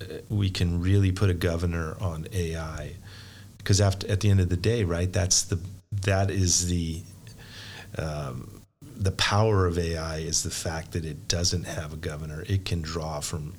uh, 0.00 0.04
we 0.28 0.50
can 0.50 0.80
really 0.80 1.12
put 1.12 1.30
a 1.30 1.34
governor 1.34 1.96
on 2.00 2.26
AI 2.32 2.94
because 3.58 3.80
after 3.80 4.10
at 4.10 4.20
the 4.20 4.30
end 4.30 4.40
of 4.40 4.48
the 4.48 4.56
day, 4.56 4.84
right? 4.84 5.12
That's 5.12 5.42
the 5.42 5.60
that 6.02 6.30
is 6.30 6.68
the 6.68 7.00
um, 7.98 8.51
the 9.02 9.10
power 9.12 9.66
of 9.66 9.78
AI 9.78 10.18
is 10.18 10.44
the 10.44 10.50
fact 10.50 10.92
that 10.92 11.04
it 11.04 11.26
doesn't 11.26 11.64
have 11.64 11.92
a 11.92 11.96
governor. 11.96 12.44
It 12.46 12.64
can 12.64 12.82
draw 12.82 13.18
from 13.20 13.52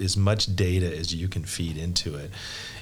as 0.00 0.16
much 0.16 0.56
data 0.56 0.96
as 0.96 1.14
you 1.14 1.28
can 1.28 1.44
feed 1.44 1.76
into 1.76 2.14
it. 2.16 2.30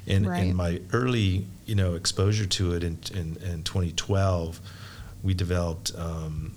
And 0.06 0.26
Right. 0.28 0.44
in 0.44 0.54
my 0.54 0.80
early, 0.92 1.46
you 1.66 1.74
know, 1.74 1.94
exposure 1.94 2.46
to 2.46 2.74
it 2.74 2.84
in 2.84 2.98
in, 3.14 3.36
in 3.42 3.62
2012, 3.64 4.60
we 5.24 5.34
developed 5.34 5.90
um, 5.96 6.54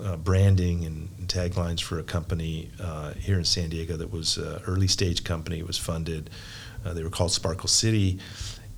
uh, 0.00 0.16
branding 0.16 0.84
and 0.84 1.08
taglines 1.28 1.80
for 1.80 1.98
a 1.98 2.04
company 2.04 2.70
uh, 2.80 3.12
here 3.14 3.38
in 3.38 3.44
San 3.44 3.68
Diego 3.68 3.96
that 3.96 4.12
was 4.12 4.36
an 4.36 4.60
early 4.66 4.88
stage 4.88 5.24
company. 5.24 5.58
It 5.58 5.66
was 5.66 5.78
funded. 5.78 6.30
Uh, 6.84 6.92
they 6.94 7.02
were 7.02 7.10
called 7.10 7.32
Sparkle 7.32 7.68
City, 7.68 8.18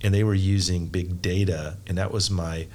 and 0.02 0.14
they 0.14 0.24
were 0.24 0.34
using 0.34 0.86
big 0.86 1.20
data, 1.20 1.76
and 1.86 1.98
that 1.98 2.10
was 2.10 2.30
my 2.30 2.66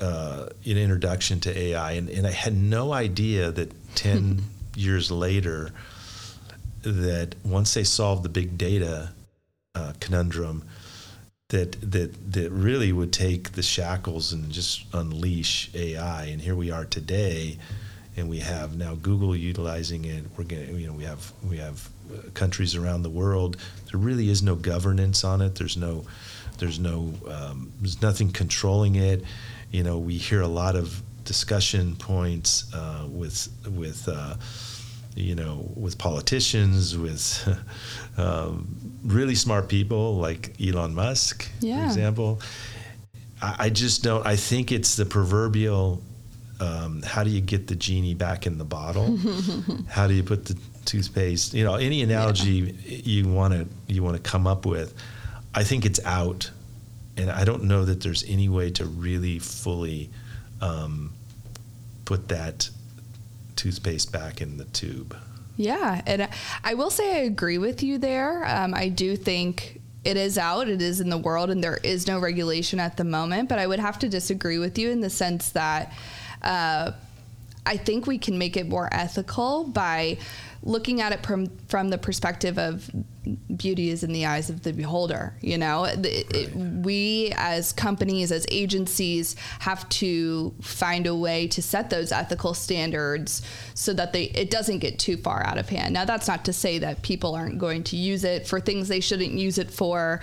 uh, 0.00 0.48
an 0.64 0.78
introduction 0.78 1.40
to 1.40 1.58
AI. 1.58 1.92
And, 1.92 2.08
and 2.08 2.26
I 2.26 2.30
had 2.30 2.54
no 2.54 2.92
idea 2.92 3.50
that 3.52 3.72
10 3.94 4.42
years 4.76 5.10
later, 5.10 5.70
that 6.82 7.34
once 7.44 7.74
they 7.74 7.84
solved 7.84 8.22
the 8.22 8.28
big 8.28 8.58
data 8.58 9.12
uh, 9.74 9.92
conundrum, 10.00 10.64
that 11.48 11.72
that 11.92 12.32
that 12.32 12.50
really 12.50 12.92
would 12.92 13.12
take 13.12 13.52
the 13.52 13.62
shackles 13.62 14.32
and 14.32 14.50
just 14.50 14.84
unleash 14.92 15.70
AI. 15.74 16.24
And 16.24 16.40
here 16.40 16.54
we 16.54 16.70
are 16.70 16.84
today, 16.84 17.58
and 18.16 18.28
we 18.28 18.40
have 18.40 18.76
now 18.76 18.94
Google 18.94 19.36
utilizing 19.36 20.04
it. 20.04 20.24
We're 20.36 20.44
going, 20.44 20.78
you 20.78 20.86
know, 20.86 20.92
we 20.92 21.04
have 21.04 21.32
we 21.48 21.58
have 21.58 21.88
uh, 22.12 22.30
countries 22.34 22.74
around 22.74 23.02
the 23.02 23.10
world. 23.10 23.56
There 23.90 24.00
really 24.00 24.30
is 24.30 24.42
no 24.42 24.54
governance 24.54 25.22
on 25.22 25.42
it. 25.42 25.54
There's 25.54 25.76
no 25.76 26.04
there's 26.58 26.78
no 26.78 27.12
um, 27.28 27.72
there's 27.80 28.00
nothing 28.00 28.32
controlling 28.32 28.96
it. 28.96 29.22
You 29.74 29.82
know, 29.82 29.98
we 29.98 30.16
hear 30.18 30.40
a 30.40 30.46
lot 30.62 30.76
of 30.76 31.02
discussion 31.24 31.96
points 31.96 32.72
uh, 32.72 33.06
with 33.08 33.48
with. 33.76 34.08
Uh, 34.08 34.36
you 35.16 35.36
know, 35.36 35.70
with 35.76 35.96
politicians, 35.96 36.98
with 36.98 37.48
um, 38.16 38.66
really 39.04 39.36
smart 39.36 39.68
people 39.68 40.16
like 40.16 40.60
Elon 40.60 40.92
Musk, 40.92 41.48
Yeah. 41.60 41.78
for 41.78 41.84
example. 41.84 42.40
I, 43.40 43.54
I 43.66 43.70
just 43.70 44.02
don't. 44.02 44.26
I 44.26 44.34
think 44.34 44.72
it's 44.72 44.96
the 44.96 45.04
proverbial. 45.06 46.02
Um, 46.58 47.02
how 47.02 47.22
do 47.22 47.30
you 47.30 47.40
get 47.40 47.68
the 47.68 47.76
genie 47.76 48.14
back 48.14 48.44
in 48.48 48.58
the 48.58 48.64
bottle? 48.64 49.16
how 49.88 50.08
do 50.08 50.14
you 50.14 50.24
put 50.24 50.46
the 50.46 50.56
toothpaste? 50.84 51.54
You 51.54 51.62
know, 51.62 51.76
any 51.76 52.02
analogy 52.02 52.74
you 52.84 53.28
want 53.28 53.54
to 53.54 53.68
you 53.86 54.02
want 54.02 54.16
to 54.16 54.22
come 54.30 54.48
up 54.48 54.66
with. 54.66 54.94
I 55.54 55.62
think 55.62 55.84
it's 55.86 56.00
out, 56.04 56.50
and 57.16 57.30
I 57.30 57.44
don't 57.44 57.64
know 57.64 57.84
that 57.84 58.02
there's 58.02 58.24
any 58.24 58.48
way 58.48 58.70
to 58.72 58.84
really 58.84 59.38
fully 59.38 60.10
um, 60.60 61.12
put 62.04 62.28
that 62.28 62.68
toothpaste 63.56 64.12
back 64.12 64.40
in 64.40 64.56
the 64.56 64.64
tube. 64.64 65.16
Yeah, 65.56 66.02
and 66.06 66.28
I 66.64 66.74
will 66.74 66.90
say 66.90 67.20
I 67.20 67.24
agree 67.24 67.58
with 67.58 67.82
you 67.82 67.98
there. 67.98 68.44
Um, 68.44 68.74
I 68.74 68.88
do 68.88 69.14
think 69.16 69.80
it 70.04 70.16
is 70.16 70.36
out, 70.36 70.68
it 70.68 70.82
is 70.82 71.00
in 71.00 71.08
the 71.08 71.18
world, 71.18 71.50
and 71.50 71.62
there 71.62 71.78
is 71.82 72.06
no 72.06 72.18
regulation 72.18 72.80
at 72.80 72.96
the 72.96 73.04
moment. 73.04 73.48
But 73.48 73.58
I 73.58 73.66
would 73.66 73.78
have 73.78 73.98
to 74.00 74.08
disagree 74.08 74.58
with 74.58 74.78
you 74.78 74.90
in 74.90 75.00
the 75.00 75.10
sense 75.10 75.50
that 75.50 75.92
uh, 76.42 76.92
I 77.64 77.76
think 77.76 78.06
we 78.06 78.18
can 78.18 78.36
make 78.36 78.56
it 78.56 78.68
more 78.68 78.88
ethical 78.92 79.64
by 79.64 80.18
looking 80.66 81.00
at 81.00 81.12
it 81.12 81.24
from 81.24 81.46
from 81.68 81.90
the 81.90 81.98
perspective 81.98 82.58
of 82.58 82.90
beauty 83.56 83.88
is 83.90 84.02
in 84.02 84.12
the 84.12 84.26
eyes 84.26 84.50
of 84.50 84.62
the 84.62 84.72
beholder. 84.72 85.34
You 85.40 85.56
know, 85.58 85.86
The- 85.94 86.26
it- 86.42 86.54
we 86.56 87.32
as 87.36 87.72
companies, 87.72 88.30
as 88.32 88.46
agencies, 88.50 89.36
have 89.60 89.88
to 89.90 90.54
find 90.60 91.06
a 91.06 91.14
way 91.14 91.46
to 91.48 91.62
set 91.62 91.88
those 91.90 92.12
ethical 92.12 92.52
standards 92.54 93.40
so 93.74 93.92
that 93.94 94.12
they 94.12 94.24
it 94.24 94.50
doesn't 94.50 94.78
get 94.78 94.98
too 94.98 95.16
far 95.16 95.44
out 95.46 95.58
of 95.58 95.68
hand. 95.68 95.94
Now, 95.94 96.04
that's 96.04 96.28
not 96.28 96.44
to 96.46 96.52
say 96.52 96.78
that 96.78 97.02
people 97.02 97.34
aren't 97.34 97.58
going 97.58 97.82
to 97.84 97.96
use 97.96 98.24
it 98.24 98.46
for 98.46 98.60
things 98.60 98.88
they 98.88 99.00
shouldn't 99.00 99.32
use 99.32 99.58
it 99.58 99.70
for. 99.70 100.20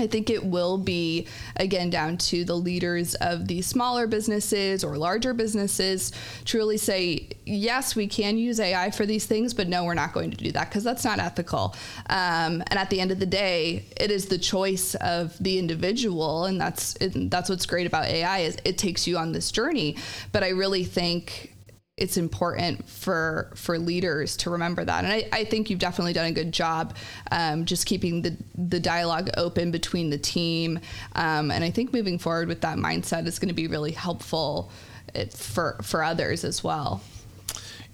I 0.00 0.06
think 0.06 0.30
it 0.30 0.44
will 0.44 0.78
be 0.78 1.26
again 1.56 1.90
down 1.90 2.16
to 2.18 2.44
the 2.44 2.54
leaders 2.54 3.14
of 3.16 3.46
these 3.46 3.66
smaller 3.66 4.06
businesses 4.06 4.82
or 4.82 4.96
larger 4.96 5.34
businesses 5.34 6.12
to 6.46 6.58
really 6.58 6.78
say, 6.78 7.28
yes, 7.44 7.94
we 7.94 8.06
can 8.06 8.38
use 8.38 8.58
AI 8.58 8.90
for 8.90 9.06
these 9.06 9.26
things, 9.26 9.54
but 9.54 9.68
no, 9.68 9.84
we're 9.84 9.94
not 9.94 10.12
going 10.12 10.30
to 10.30 10.36
do 10.36 10.52
that 10.52 10.68
because 10.68 10.84
that's 10.84 11.04
not 11.04 11.18
ethical. 11.18 11.74
Um, 12.08 12.62
and 12.68 12.78
at 12.78 12.90
the 12.90 13.00
end 13.00 13.10
of 13.10 13.18
the 13.18 13.26
day, 13.26 13.84
it 13.96 14.10
is 14.10 14.26
the 14.26 14.38
choice 14.38 14.94
of 14.96 15.36
the 15.38 15.58
individual, 15.58 16.46
and 16.46 16.60
that's 16.60 16.96
and 16.96 17.30
that's 17.30 17.50
what's 17.50 17.66
great 17.66 17.86
about 17.86 18.06
AI 18.06 18.40
is 18.40 18.56
it 18.64 18.78
takes 18.78 19.06
you 19.06 19.18
on 19.18 19.32
this 19.32 19.50
journey. 19.50 19.96
But 20.32 20.42
I 20.42 20.50
really 20.50 20.84
think 20.84 21.54
it's 22.00 22.16
important 22.16 22.88
for 22.88 23.52
for 23.54 23.78
leaders 23.78 24.36
to 24.38 24.50
remember 24.50 24.84
that. 24.84 25.04
And 25.04 25.12
I, 25.12 25.28
I 25.32 25.44
think 25.44 25.70
you've 25.70 25.78
definitely 25.78 26.14
done 26.14 26.26
a 26.26 26.32
good 26.32 26.50
job 26.50 26.96
um, 27.30 27.66
just 27.66 27.86
keeping 27.86 28.22
the 28.22 28.36
the 28.56 28.80
dialogue 28.80 29.30
open 29.36 29.70
between 29.70 30.10
the 30.10 30.18
team. 30.18 30.80
Um, 31.14 31.50
and 31.50 31.62
I 31.62 31.70
think 31.70 31.92
moving 31.92 32.18
forward 32.18 32.48
with 32.48 32.62
that 32.62 32.78
mindset 32.78 33.26
is 33.26 33.38
going 33.38 33.48
to 33.48 33.54
be 33.54 33.66
really 33.66 33.92
helpful 33.92 34.72
uh, 35.14 35.26
for 35.26 35.76
for 35.82 36.02
others 36.02 36.42
as 36.42 36.64
well. 36.64 37.02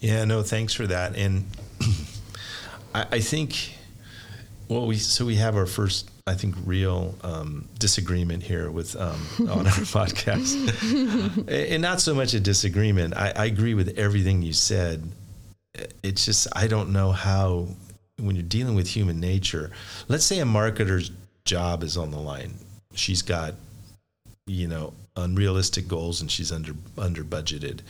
Yeah, 0.01 0.25
no, 0.25 0.43
thanks 0.43 0.73
for 0.73 0.87
that. 0.87 1.17
And 1.17 1.47
I, 2.95 3.07
I 3.13 3.21
think, 3.21 3.75
well, 4.69 4.87
we 4.87 4.97
so 4.97 5.25
we 5.25 5.37
have 5.37 5.57
our 5.57 5.67
first, 5.67 6.11
I 6.29 6.35
think, 6.35 6.57
real 6.65 7.15
um, 7.23 7.69
disagreement 7.79 8.43
here 8.43 8.71
with 8.71 8.97
um, 8.97 9.21
on 9.49 9.67
our 9.67 9.73
podcast, 9.73 11.49
and 11.49 11.83
not 11.83 12.01
so 12.01 12.15
much 12.15 12.35
a 12.35 12.41
disagreement. 12.41 13.17
I, 13.17 13.33
I 13.37 13.45
agree 13.45 13.75
with 13.75 13.97
everything 13.99 14.43
you 14.43 14.53
said. 14.53 15.09
It's 16.03 16.25
just 16.25 16.49
I 16.55 16.67
don't 16.67 16.93
know 16.93 17.13
how 17.13 17.69
when 18.19 18.35
you're 18.35 18.43
dealing 18.43 18.75
with 18.75 18.89
human 18.89 19.21
nature. 19.21 19.71
Let's 20.09 20.25
say 20.25 20.41
a 20.41 20.45
marketer's 20.45 21.11
job 21.45 21.85
is 21.85 21.97
on 21.97 22.11
the 22.11 22.19
line. 22.19 22.55
She's 22.95 23.23
got, 23.23 23.55
you 24.47 24.67
know, 24.67 24.95
unrealistic 25.17 25.87
goals 25.87 26.21
and 26.21 26.31
she's 26.31 26.51
under 26.51 26.73
under 26.99 27.23
budgeted. 27.23 27.81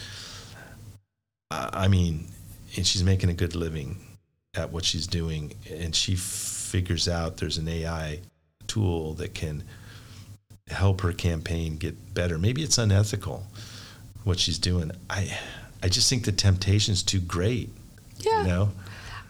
I 1.51 1.71
I 1.73 1.89
mean, 1.89 2.29
and 2.77 2.87
she's 2.87 3.03
making 3.03 3.31
a 3.31 3.35
good 3.35 3.55
living 3.55 3.97
at 4.55 4.73
what 4.73 4.85
she's 4.85 5.07
doing, 5.07 5.55
and 5.71 5.95
she 5.95 6.17
figures 6.67 7.09
out 7.09 7.39
there's 7.39 7.59
an 7.59 7.69
AI 7.69 8.21
tool 8.67 9.15
that 9.15 9.35
can 9.35 9.63
help 10.69 11.01
her 11.01 11.13
campaign 11.13 11.77
get 11.77 12.15
better. 12.15 12.39
Maybe 12.39 12.63
it's 12.63 12.79
unethical 12.79 13.47
what 14.25 14.39
she's 14.39 14.59
doing. 14.59 14.91
I 15.09 15.39
I 15.83 15.89
just 15.89 16.11
think 16.11 16.25
the 16.25 16.33
temptation's 16.33 17.03
too 17.03 17.21
great. 17.21 17.71
Yeah. 18.19 18.43
You 18.43 18.47
know? 18.49 18.73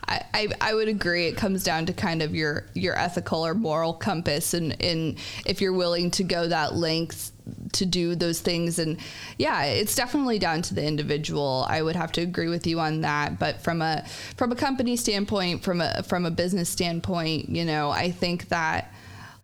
I, 0.09 0.49
I, 0.61 0.75
would 0.75 0.87
agree. 0.87 1.27
It 1.27 1.37
comes 1.37 1.65
down 1.65 1.87
to 1.87 1.93
kind 1.93 2.23
of 2.23 2.35
your 2.35 2.67
your 2.75 2.97
ethical 2.97 3.45
or 3.45 3.55
moral 3.55 3.93
compass, 3.93 4.55
and, 4.55 4.81
and 4.81 5.19
if 5.45 5.61
you're 5.61 5.73
willing 5.73 6.13
to 6.13 6.23
go 6.23 6.47
that 6.47 6.75
length 6.77 7.33
to 7.73 7.87
do 7.87 8.15
those 8.15 8.41
things. 8.41 8.79
And 8.79 8.99
yeah, 9.39 9.65
it's 9.65 9.95
definitely 9.95 10.39
down 10.39 10.63
to 10.63 10.75
the 10.75 10.85
individual. 10.85 11.67
I 11.69 11.83
would 11.83 11.97
have 11.97 12.13
to 12.13 12.21
agree 12.21 12.49
with 12.49 12.67
you 12.67 12.79
on 12.81 13.01
that. 13.01 13.39
But 13.39 13.63
from 13.63 13.83
a 13.83 14.05
from 14.37 14.53
a 14.53 14.57
company 14.57 14.97
standpoint, 14.97 15.65
from 15.65 15.81
a 15.81 16.03
from 16.05 16.25
a 16.25 16.31
business 16.31 16.69
standpoint, 16.69 17.49
you 17.49 17.65
know, 17.65 17.91
I 17.91 18.11
think 18.13 18.49
that 18.49 18.93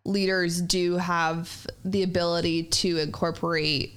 leaders 0.05 0.61
do 0.61 0.97
have 0.97 1.67
the 1.85 2.03
ability 2.03 2.65
to 2.65 2.99
incorporate 2.99 3.95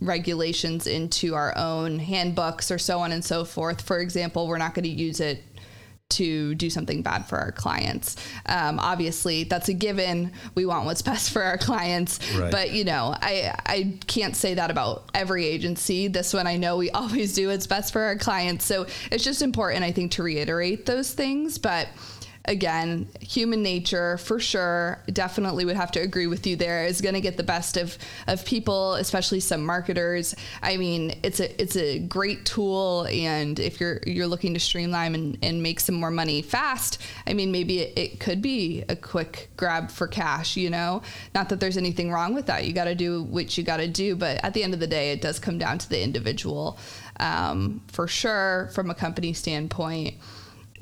regulations 0.00 0.86
into 0.86 1.34
our 1.34 1.56
own 1.56 1.98
handbooks 1.98 2.70
or 2.70 2.78
so 2.78 3.00
on 3.00 3.12
and 3.12 3.24
so 3.24 3.44
forth. 3.44 3.82
For 3.82 3.98
example, 3.98 4.46
we're 4.46 4.58
not 4.58 4.74
going 4.74 4.84
to 4.84 4.88
use 4.88 5.20
it 5.20 5.42
to 6.10 6.54
do 6.54 6.70
something 6.70 7.02
bad 7.02 7.26
for 7.26 7.38
our 7.38 7.52
clients. 7.52 8.16
Um, 8.46 8.78
obviously, 8.78 9.44
that's 9.44 9.68
a 9.68 9.74
given. 9.74 10.32
We 10.54 10.64
want 10.64 10.86
what's 10.86 11.02
best 11.08 11.30
for 11.30 11.42
our 11.42 11.58
clients. 11.58 12.18
Right. 12.34 12.50
But 12.50 12.70
you 12.70 12.84
know, 12.84 13.14
I 13.20 13.54
I 13.66 13.98
can't 14.06 14.34
say 14.34 14.54
that 14.54 14.70
about 14.70 15.10
every 15.14 15.44
agency. 15.46 16.08
This 16.08 16.32
one, 16.32 16.46
I 16.46 16.56
know 16.56 16.76
we 16.76 16.90
always 16.98 17.34
do 17.34 17.48
what's 17.48 17.66
best 17.66 17.92
for 17.92 18.02
our 18.02 18.16
clients. 18.16 18.64
So 18.64 18.86
it's 19.10 19.24
just 19.24 19.42
important, 19.42 19.84
I 19.84 19.92
think, 19.92 20.12
to 20.12 20.22
reiterate 20.22 20.86
those 20.86 21.12
things. 21.12 21.58
But 21.58 21.88
again, 22.48 23.08
human 23.20 23.62
nature 23.62 24.18
for 24.18 24.40
sure. 24.40 24.98
Definitely 25.12 25.64
would 25.64 25.76
have 25.76 25.92
to 25.92 26.00
agree 26.00 26.26
with 26.26 26.46
you 26.46 26.56
there. 26.56 26.84
Is 26.84 27.00
going 27.00 27.14
to 27.14 27.20
get 27.20 27.36
the 27.36 27.42
best 27.42 27.76
of 27.76 27.96
of 28.26 28.44
people, 28.44 28.94
especially 28.94 29.40
some 29.40 29.64
marketers. 29.64 30.34
I 30.62 30.76
mean, 30.76 31.18
it's 31.22 31.38
a 31.38 31.62
it's 31.62 31.76
a 31.76 32.00
great 32.00 32.44
tool, 32.44 33.06
and 33.10 33.60
if 33.60 33.80
you're 33.80 34.00
you're 34.06 34.26
looking 34.26 34.54
to 34.54 34.60
streamline 34.60 35.14
and, 35.14 35.38
and 35.42 35.62
make 35.62 35.78
some 35.78 35.94
more 35.94 36.10
money 36.10 36.42
fast, 36.42 37.00
I 37.26 37.34
mean, 37.34 37.52
maybe 37.52 37.80
it, 37.80 37.98
it 37.98 38.20
could 38.20 38.42
be 38.42 38.84
a 38.88 38.96
quick 38.96 39.50
grab 39.56 39.90
for 39.90 40.08
cash. 40.08 40.56
You 40.56 40.70
know, 40.70 41.02
not 41.34 41.50
that 41.50 41.60
there's 41.60 41.76
anything 41.76 42.10
wrong 42.10 42.34
with 42.34 42.46
that. 42.46 42.66
You 42.66 42.72
got 42.72 42.84
to 42.84 42.94
do 42.94 43.22
what 43.22 43.56
you 43.56 43.64
got 43.64 43.76
to 43.76 43.88
do, 43.88 44.16
but 44.16 44.42
at 44.42 44.54
the 44.54 44.62
end 44.62 44.74
of 44.74 44.80
the 44.80 44.86
day, 44.86 45.12
it 45.12 45.20
does 45.20 45.38
come 45.38 45.58
down 45.58 45.78
to 45.78 45.88
the 45.88 46.02
individual. 46.02 46.78
Um, 47.20 47.82
for 47.88 48.06
sure, 48.06 48.70
from 48.72 48.90
a 48.90 48.94
company 48.94 49.32
standpoint, 49.32 50.14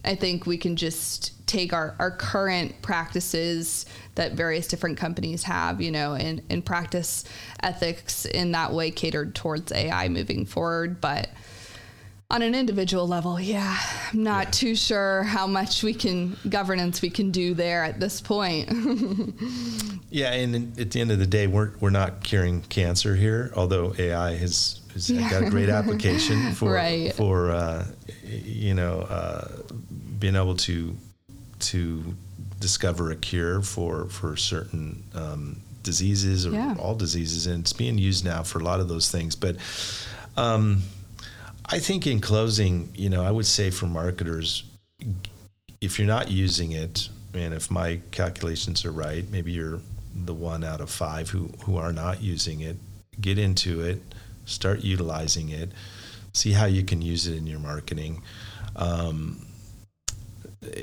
I 0.06 0.14
think 0.14 0.46
we 0.46 0.56
can 0.56 0.76
just 0.76 1.32
take 1.46 1.72
our, 1.72 1.94
our 1.98 2.10
current 2.10 2.80
practices 2.82 3.86
that 4.14 4.32
various 4.32 4.66
different 4.66 4.98
companies 4.98 5.42
have, 5.44 5.80
you 5.80 5.90
know, 5.90 6.14
and, 6.14 6.42
and 6.50 6.64
practice 6.64 7.24
ethics 7.62 8.24
in 8.26 8.52
that 8.52 8.72
way 8.72 8.90
catered 8.90 9.34
towards 9.34 9.70
AI 9.72 10.08
moving 10.08 10.44
forward. 10.46 11.00
But 11.00 11.28
on 12.28 12.42
an 12.42 12.54
individual 12.56 13.06
level, 13.06 13.38
yeah, 13.38 13.78
I'm 14.12 14.24
not 14.24 14.46
yeah. 14.46 14.50
too 14.50 14.74
sure 14.74 15.22
how 15.22 15.46
much 15.46 15.84
we 15.84 15.94
can 15.94 16.36
governance 16.48 17.00
we 17.00 17.10
can 17.10 17.30
do 17.30 17.54
there 17.54 17.84
at 17.84 18.00
this 18.00 18.20
point. 18.20 18.68
yeah, 20.10 20.32
and 20.32 20.78
at 20.78 20.90
the 20.90 21.00
end 21.00 21.12
of 21.12 21.20
the 21.20 21.26
day, 21.26 21.46
we're 21.46 21.72
we're 21.78 21.90
not 21.90 22.24
curing 22.24 22.62
cancer 22.62 23.14
here, 23.14 23.52
although 23.54 23.94
AI 23.96 24.34
has, 24.34 24.80
has 24.92 25.08
yeah. 25.08 25.30
got 25.30 25.44
a 25.44 25.50
great 25.50 25.68
application 25.68 26.52
for 26.54 26.72
right. 26.72 27.12
for 27.12 27.52
uh, 27.52 27.86
you 28.24 28.74
know 28.74 29.02
uh, 29.02 29.62
being 30.18 30.36
able 30.36 30.56
to 30.56 30.96
to 31.58 32.14
discover 32.60 33.10
a 33.10 33.16
cure 33.16 33.62
for 33.62 34.06
for 34.06 34.36
certain 34.36 35.02
um, 35.14 35.60
diseases 35.82 36.46
or 36.46 36.50
yeah. 36.50 36.74
all 36.78 36.94
diseases, 36.94 37.46
and 37.46 37.60
it's 37.60 37.72
being 37.72 37.98
used 37.98 38.24
now 38.24 38.42
for 38.42 38.58
a 38.58 38.62
lot 38.64 38.80
of 38.80 38.88
those 38.88 39.10
things. 39.10 39.36
But 39.36 39.56
um, 40.36 40.82
I 41.64 41.78
think 41.78 42.06
in 42.06 42.20
closing, 42.20 42.90
you 42.94 43.08
know, 43.08 43.24
I 43.24 43.30
would 43.30 43.46
say 43.46 43.70
for 43.70 43.86
marketers, 43.86 44.64
if 45.80 45.98
you're 45.98 46.08
not 46.08 46.30
using 46.30 46.72
it, 46.72 47.08
and 47.34 47.54
if 47.54 47.70
my 47.70 48.00
calculations 48.10 48.84
are 48.84 48.92
right, 48.92 49.24
maybe 49.30 49.52
you're 49.52 49.80
the 50.14 50.34
one 50.34 50.64
out 50.64 50.80
of 50.80 50.90
five 50.90 51.30
who 51.30 51.50
who 51.64 51.76
are 51.76 51.92
not 51.92 52.22
using 52.22 52.60
it. 52.60 52.76
Get 53.20 53.38
into 53.38 53.80
it, 53.80 54.02
start 54.44 54.82
utilizing 54.82 55.48
it, 55.48 55.70
see 56.32 56.52
how 56.52 56.66
you 56.66 56.84
can 56.84 57.00
use 57.00 57.26
it 57.26 57.36
in 57.36 57.46
your 57.46 57.60
marketing. 57.60 58.22
Um, 58.74 59.45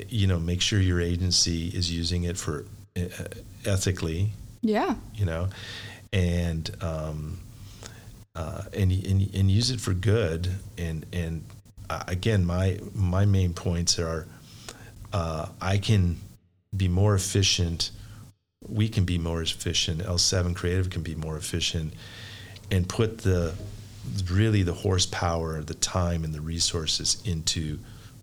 you 0.08 0.26
know, 0.26 0.38
make 0.38 0.60
sure 0.60 0.80
your 0.80 1.00
agency 1.00 1.68
is 1.68 1.90
using 1.90 2.24
it 2.24 2.36
for 2.36 2.64
uh, 2.96 3.08
ethically. 3.64 4.30
Yeah. 4.62 4.94
You 5.14 5.26
know, 5.26 5.48
and 6.12 6.70
um, 6.80 7.38
uh, 8.34 8.62
and, 8.72 8.90
and 8.90 9.34
and 9.34 9.50
use 9.50 9.70
it 9.70 9.80
for 9.80 9.92
good. 9.92 10.50
And 10.78 11.06
and 11.12 11.44
uh, 11.90 12.04
again, 12.08 12.44
my 12.44 12.78
my 12.94 13.24
main 13.24 13.52
points 13.52 13.98
are, 13.98 14.26
uh, 15.12 15.48
I 15.60 15.78
can 15.78 16.18
be 16.76 16.88
more 16.88 17.14
efficient. 17.14 17.90
We 18.66 18.88
can 18.88 19.04
be 19.04 19.18
more 19.18 19.42
efficient. 19.42 20.00
L7 20.00 20.56
Creative 20.56 20.88
can 20.88 21.02
be 21.02 21.14
more 21.14 21.36
efficient, 21.36 21.92
and 22.70 22.88
put 22.88 23.18
the 23.18 23.54
really 24.30 24.62
the 24.62 24.72
horsepower, 24.72 25.62
the 25.62 25.74
time, 25.74 26.24
and 26.24 26.32
the 26.32 26.40
resources 26.40 27.22
into 27.24 27.78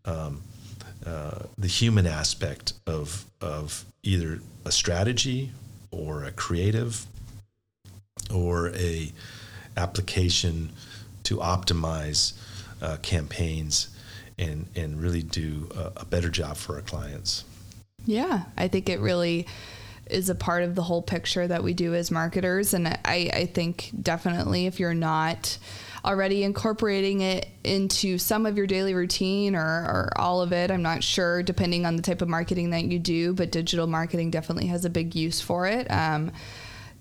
um, 0.05 0.41
uh, 1.05 1.43
the 1.57 1.67
human 1.67 2.07
aspect 2.07 2.73
of 2.85 3.25
of 3.41 3.85
either 4.03 4.39
a 4.65 4.71
strategy 4.71 5.51
or 5.91 6.23
a 6.23 6.31
creative 6.31 7.05
or 8.33 8.69
a 8.75 9.11
application 9.77 10.69
to 11.23 11.37
optimize 11.37 12.33
uh, 12.81 12.97
campaigns 13.01 13.89
and 14.37 14.67
and 14.75 15.01
really 15.01 15.21
do 15.23 15.69
a, 15.75 16.01
a 16.01 16.05
better 16.05 16.29
job 16.29 16.57
for 16.57 16.75
our 16.75 16.81
clients. 16.81 17.43
Yeah, 18.05 18.43
I 18.57 18.67
think 18.67 18.89
it 18.89 18.99
really 18.99 19.47
is 20.09 20.29
a 20.29 20.35
part 20.35 20.63
of 20.63 20.75
the 20.75 20.83
whole 20.83 21.01
picture 21.01 21.47
that 21.47 21.63
we 21.63 21.73
do 21.73 21.93
as 21.93 22.11
marketers, 22.11 22.73
and 22.73 22.87
I 22.87 23.29
I 23.33 23.45
think 23.53 23.91
definitely 24.01 24.65
if 24.65 24.79
you're 24.79 24.93
not 24.93 25.57
already 26.03 26.43
incorporating 26.43 27.21
it 27.21 27.47
into 27.63 28.17
some 28.17 28.45
of 28.45 28.57
your 28.57 28.67
daily 28.67 28.93
routine 28.93 29.55
or, 29.55 29.61
or 29.61 30.09
all 30.15 30.41
of 30.41 30.51
it. 30.51 30.71
I'm 30.71 30.81
not 30.81 31.03
sure, 31.03 31.43
depending 31.43 31.85
on 31.85 31.95
the 31.95 32.01
type 32.01 32.21
of 32.21 32.29
marketing 32.29 32.71
that 32.71 32.85
you 32.85 32.99
do, 32.99 33.33
but 33.33 33.51
digital 33.51 33.87
marketing 33.87 34.31
definitely 34.31 34.67
has 34.67 34.85
a 34.85 34.89
big 34.89 35.15
use 35.15 35.41
for 35.41 35.67
it. 35.67 35.87
Um, 35.91 36.31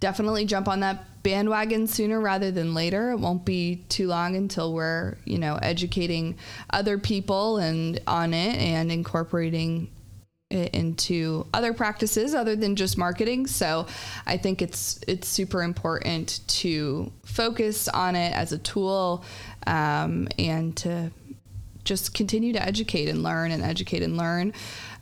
definitely 0.00 0.44
jump 0.46 0.68
on 0.68 0.80
that 0.80 1.22
bandwagon 1.22 1.86
sooner 1.86 2.20
rather 2.20 2.50
than 2.50 2.74
later. 2.74 3.10
It 3.12 3.20
won't 3.20 3.44
be 3.44 3.84
too 3.88 4.08
long 4.08 4.36
until 4.36 4.72
we're, 4.72 5.16
you 5.24 5.38
know, 5.38 5.58
educating 5.60 6.36
other 6.70 6.98
people 6.98 7.58
and 7.58 8.00
on 8.06 8.34
it 8.34 8.56
and 8.56 8.90
incorporating 8.90 9.90
into 10.50 11.46
other 11.54 11.72
practices 11.72 12.34
other 12.34 12.56
than 12.56 12.74
just 12.76 12.98
marketing. 12.98 13.46
So 13.46 13.86
I 14.26 14.36
think 14.36 14.62
it's 14.62 15.00
it's 15.06 15.28
super 15.28 15.62
important 15.62 16.40
to 16.48 17.12
focus 17.24 17.88
on 17.88 18.16
it 18.16 18.34
as 18.34 18.52
a 18.52 18.58
tool 18.58 19.24
um, 19.66 20.28
and 20.38 20.76
to 20.78 21.12
just 21.84 22.14
continue 22.14 22.52
to 22.52 22.62
educate 22.62 23.08
and 23.08 23.22
learn 23.22 23.52
and 23.52 23.62
educate 23.62 24.02
and 24.02 24.16
learn. 24.16 24.52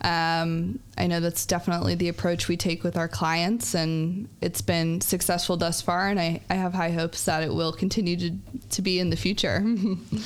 Um, 0.03 0.79
I 0.97 1.09
know 1.09 1.19
that's 1.19 1.45
definitely 1.45 1.97
the 1.97 2.09
approach 2.09 2.47
we 2.47 2.57
take 2.57 2.85
with 2.85 2.97
our 2.97 3.09
clients, 3.09 3.75
and 3.75 4.29
it's 4.41 4.61
been 4.61 5.01
successful 5.01 5.57
thus 5.57 5.83
far. 5.83 6.09
And 6.09 6.21
I, 6.21 6.41
I 6.49 6.55
have 6.55 6.75
high 6.75 6.93
hopes 6.93 7.25
that 7.25 7.43
it 7.43 7.53
will 7.53 7.73
continue 7.73 8.17
to, 8.17 8.37
to 8.71 8.83
be 8.83 9.01
in 9.01 9.11
the 9.11 9.17
future. 9.17 9.65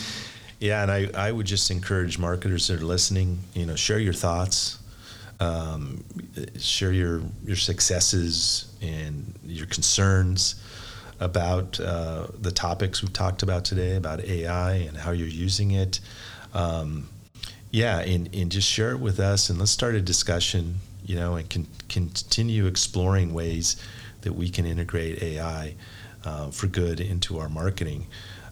yeah, 0.60 0.82
and 0.82 0.90
I, 0.90 1.08
I 1.14 1.32
would 1.32 1.46
just 1.46 1.70
encourage 1.70 2.18
marketers 2.18 2.66
that 2.66 2.82
are 2.82 2.84
listening, 2.84 3.38
you 3.54 3.64
know, 3.64 3.76
share 3.76 3.98
your 3.98 4.12
thoughts 4.12 4.78
um, 5.42 6.04
share 6.58 6.92
your 6.92 7.22
your 7.44 7.56
successes 7.56 8.72
and 8.80 9.34
your 9.44 9.66
concerns 9.66 10.54
about 11.18 11.80
uh, 11.80 12.26
the 12.40 12.52
topics 12.52 13.02
we've 13.02 13.12
talked 13.12 13.42
about 13.42 13.64
today 13.64 13.96
about 13.96 14.20
AI 14.20 14.74
and 14.74 14.96
how 14.96 15.10
you're 15.10 15.26
using 15.26 15.72
it. 15.72 16.00
Um, 16.54 17.08
yeah, 17.70 18.00
and, 18.00 18.32
and 18.34 18.52
just 18.52 18.68
share 18.68 18.92
it 18.92 18.98
with 18.98 19.18
us 19.18 19.48
and 19.48 19.58
let's 19.58 19.70
start 19.70 19.94
a 19.94 20.00
discussion, 20.00 20.76
you 21.04 21.16
know, 21.16 21.36
and 21.36 21.48
can 21.48 21.66
continue 21.88 22.66
exploring 22.66 23.32
ways 23.32 23.76
that 24.20 24.34
we 24.34 24.48
can 24.48 24.66
integrate 24.66 25.22
AI 25.22 25.74
uh, 26.24 26.50
for 26.50 26.66
good 26.66 27.00
into 27.00 27.38
our 27.38 27.48
marketing. 27.48 28.06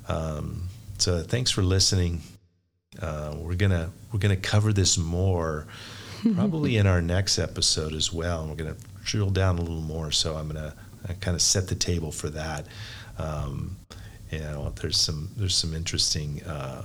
Um, 0.08 0.68
so 0.98 1.22
thanks 1.22 1.50
for 1.50 1.62
listening. 1.62 2.22
Uh, 3.00 3.36
we're 3.38 3.54
gonna 3.54 3.90
we're 4.12 4.18
gonna 4.18 4.36
cover 4.36 4.72
this 4.72 4.98
more 4.98 5.66
probably 6.34 6.76
in 6.76 6.86
our 6.86 7.02
next 7.02 7.38
episode 7.38 7.94
as 7.94 8.12
well. 8.12 8.40
And 8.40 8.50
we're 8.50 8.56
going 8.56 8.74
to 8.74 8.80
drill 9.04 9.30
down 9.30 9.58
a 9.58 9.62
little 9.62 9.80
more. 9.80 10.10
So 10.10 10.36
I'm 10.36 10.48
going 10.48 10.62
to 10.62 10.74
uh, 11.08 11.14
kind 11.20 11.34
of 11.34 11.42
set 11.42 11.68
the 11.68 11.74
table 11.74 12.12
for 12.12 12.28
that. 12.30 12.66
Um, 13.18 13.76
you 14.30 14.38
know, 14.40 14.72
there's 14.80 14.96
some 14.96 15.30
there's 15.36 15.56
some 15.56 15.74
interesting, 15.74 16.42
uh, 16.44 16.84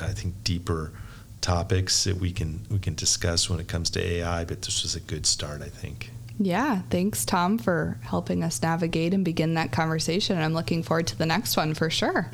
I 0.00 0.08
think, 0.08 0.44
deeper 0.44 0.92
topics 1.40 2.04
that 2.04 2.16
we 2.16 2.32
can 2.32 2.60
we 2.70 2.78
can 2.78 2.94
discuss 2.94 3.48
when 3.48 3.60
it 3.60 3.68
comes 3.68 3.90
to 3.90 4.04
AI. 4.04 4.44
But 4.44 4.62
this 4.62 4.82
was 4.82 4.94
a 4.94 5.00
good 5.00 5.26
start, 5.26 5.62
I 5.62 5.68
think. 5.68 6.10
Yeah, 6.40 6.82
thanks, 6.90 7.24
Tom, 7.24 7.58
for 7.58 7.98
helping 8.02 8.44
us 8.44 8.62
navigate 8.62 9.12
and 9.12 9.24
begin 9.24 9.54
that 9.54 9.72
conversation. 9.72 10.38
I'm 10.38 10.54
looking 10.54 10.84
forward 10.84 11.08
to 11.08 11.18
the 11.18 11.26
next 11.26 11.56
one 11.56 11.74
for 11.74 11.90
sure. 11.90 12.30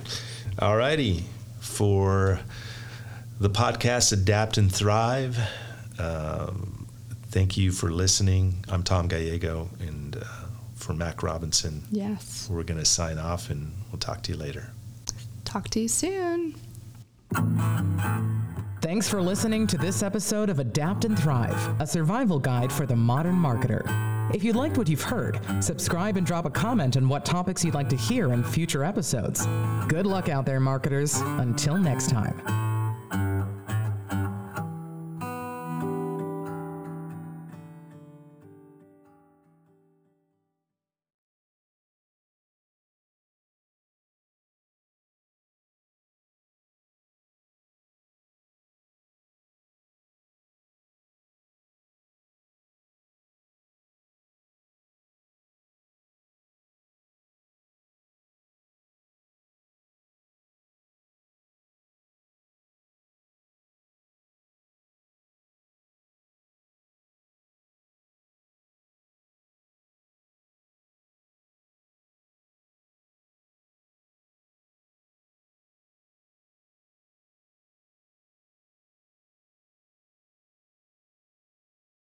All 0.58 0.76
righty. 0.76 1.24
For 1.60 2.40
the 3.40 3.48
podcast 3.48 4.12
Adapt 4.12 4.58
and 4.58 4.70
Thrive, 4.70 5.38
um, 5.98 6.86
thank 7.28 7.56
you 7.56 7.72
for 7.72 7.90
listening. 7.90 8.64
I'm 8.68 8.82
Tom 8.82 9.08
Gallego, 9.08 9.68
and 9.80 10.16
uh, 10.16 10.24
for 10.76 10.92
Mac 10.94 11.22
Robinson. 11.22 11.82
Yes. 11.90 12.48
We're 12.50 12.62
going 12.62 12.80
to 12.80 12.86
sign 12.86 13.18
off, 13.18 13.50
and 13.50 13.72
we'll 13.90 13.98
talk 13.98 14.22
to 14.24 14.32
you 14.32 14.38
later. 14.38 14.70
Talk 15.44 15.68
to 15.70 15.80
you 15.80 15.88
soon. 15.88 16.54
Thanks 18.80 19.08
for 19.08 19.22
listening 19.22 19.66
to 19.68 19.78
this 19.78 20.02
episode 20.02 20.50
of 20.50 20.58
Adapt 20.58 21.04
and 21.04 21.18
Thrive, 21.18 21.80
a 21.80 21.86
survival 21.86 22.38
guide 22.38 22.70
for 22.70 22.84
the 22.86 22.96
modern 22.96 23.34
marketer. 23.34 23.82
If 24.34 24.44
you 24.44 24.52
liked 24.52 24.78
what 24.78 24.88
you've 24.88 25.02
heard, 25.02 25.40
subscribe 25.60 26.16
and 26.16 26.26
drop 26.26 26.44
a 26.44 26.50
comment 26.50 26.96
on 26.96 27.08
what 27.08 27.24
topics 27.24 27.64
you'd 27.64 27.74
like 27.74 27.88
to 27.90 27.96
hear 27.96 28.32
in 28.32 28.42
future 28.42 28.84
episodes. 28.84 29.46
Good 29.88 30.06
luck 30.06 30.28
out 30.28 30.44
there, 30.44 30.60
marketers. 30.60 31.14
Until 31.20 31.78
next 31.78 32.10
time. 32.10 32.63